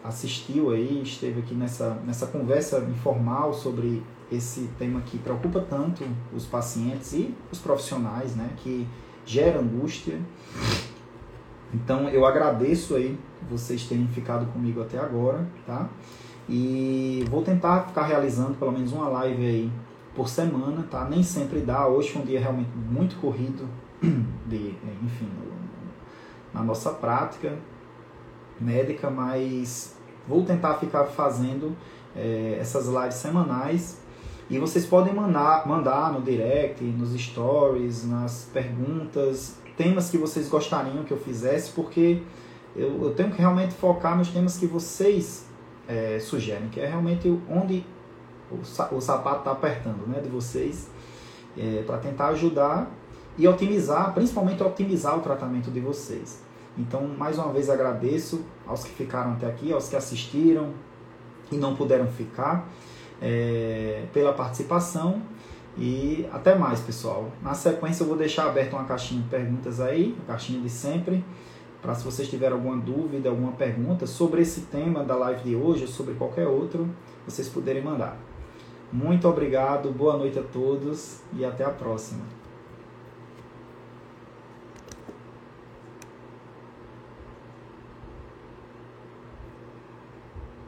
[0.04, 6.04] assistiu aí, esteve aqui nessa, nessa conversa informal sobre esse tema que preocupa tanto
[6.34, 8.88] os pacientes e os profissionais, né, que
[9.26, 10.20] gera angústia.
[11.74, 13.18] Então eu agradeço aí
[13.50, 15.90] vocês terem ficado comigo até agora, tá?
[16.50, 19.72] E vou tentar ficar realizando pelo menos uma live aí
[20.16, 21.06] por semana, tá?
[21.06, 21.88] Nem sempre dá.
[21.88, 23.68] Hoje foi um dia realmente muito corrido
[24.48, 25.30] de, enfim,
[26.54, 27.58] na nossa prática
[28.60, 29.96] médica, mas
[30.28, 31.76] vou tentar ficar fazendo
[32.16, 34.02] é, essas lives semanais
[34.50, 41.04] e vocês podem mandar, mandar no direct, nos stories, nas perguntas, temas que vocês gostariam
[41.04, 42.22] que eu fizesse, porque
[42.76, 45.46] eu, eu tenho que realmente focar nos temas que vocês
[45.88, 47.86] é, sugerem, que é realmente onde
[48.50, 50.90] o, o sapato está apertando né, de vocês,
[51.58, 52.90] é, para tentar ajudar
[53.38, 56.42] e otimizar, principalmente otimizar o tratamento de vocês.
[56.78, 60.74] Então, mais uma vez agradeço aos que ficaram até aqui, aos que assistiram
[61.52, 62.68] e não puderam ficar,
[63.22, 65.22] é, pela participação.
[65.78, 67.32] E até mais, pessoal.
[67.42, 71.24] Na sequência, eu vou deixar aberta uma caixinha de perguntas aí, a caixinha de sempre,
[71.82, 75.84] para se vocês tiverem alguma dúvida, alguma pergunta sobre esse tema da live de hoje
[75.84, 76.90] ou sobre qualquer outro,
[77.26, 78.18] vocês puderem mandar.
[78.92, 82.37] Muito obrigado, boa noite a todos e até a próxima.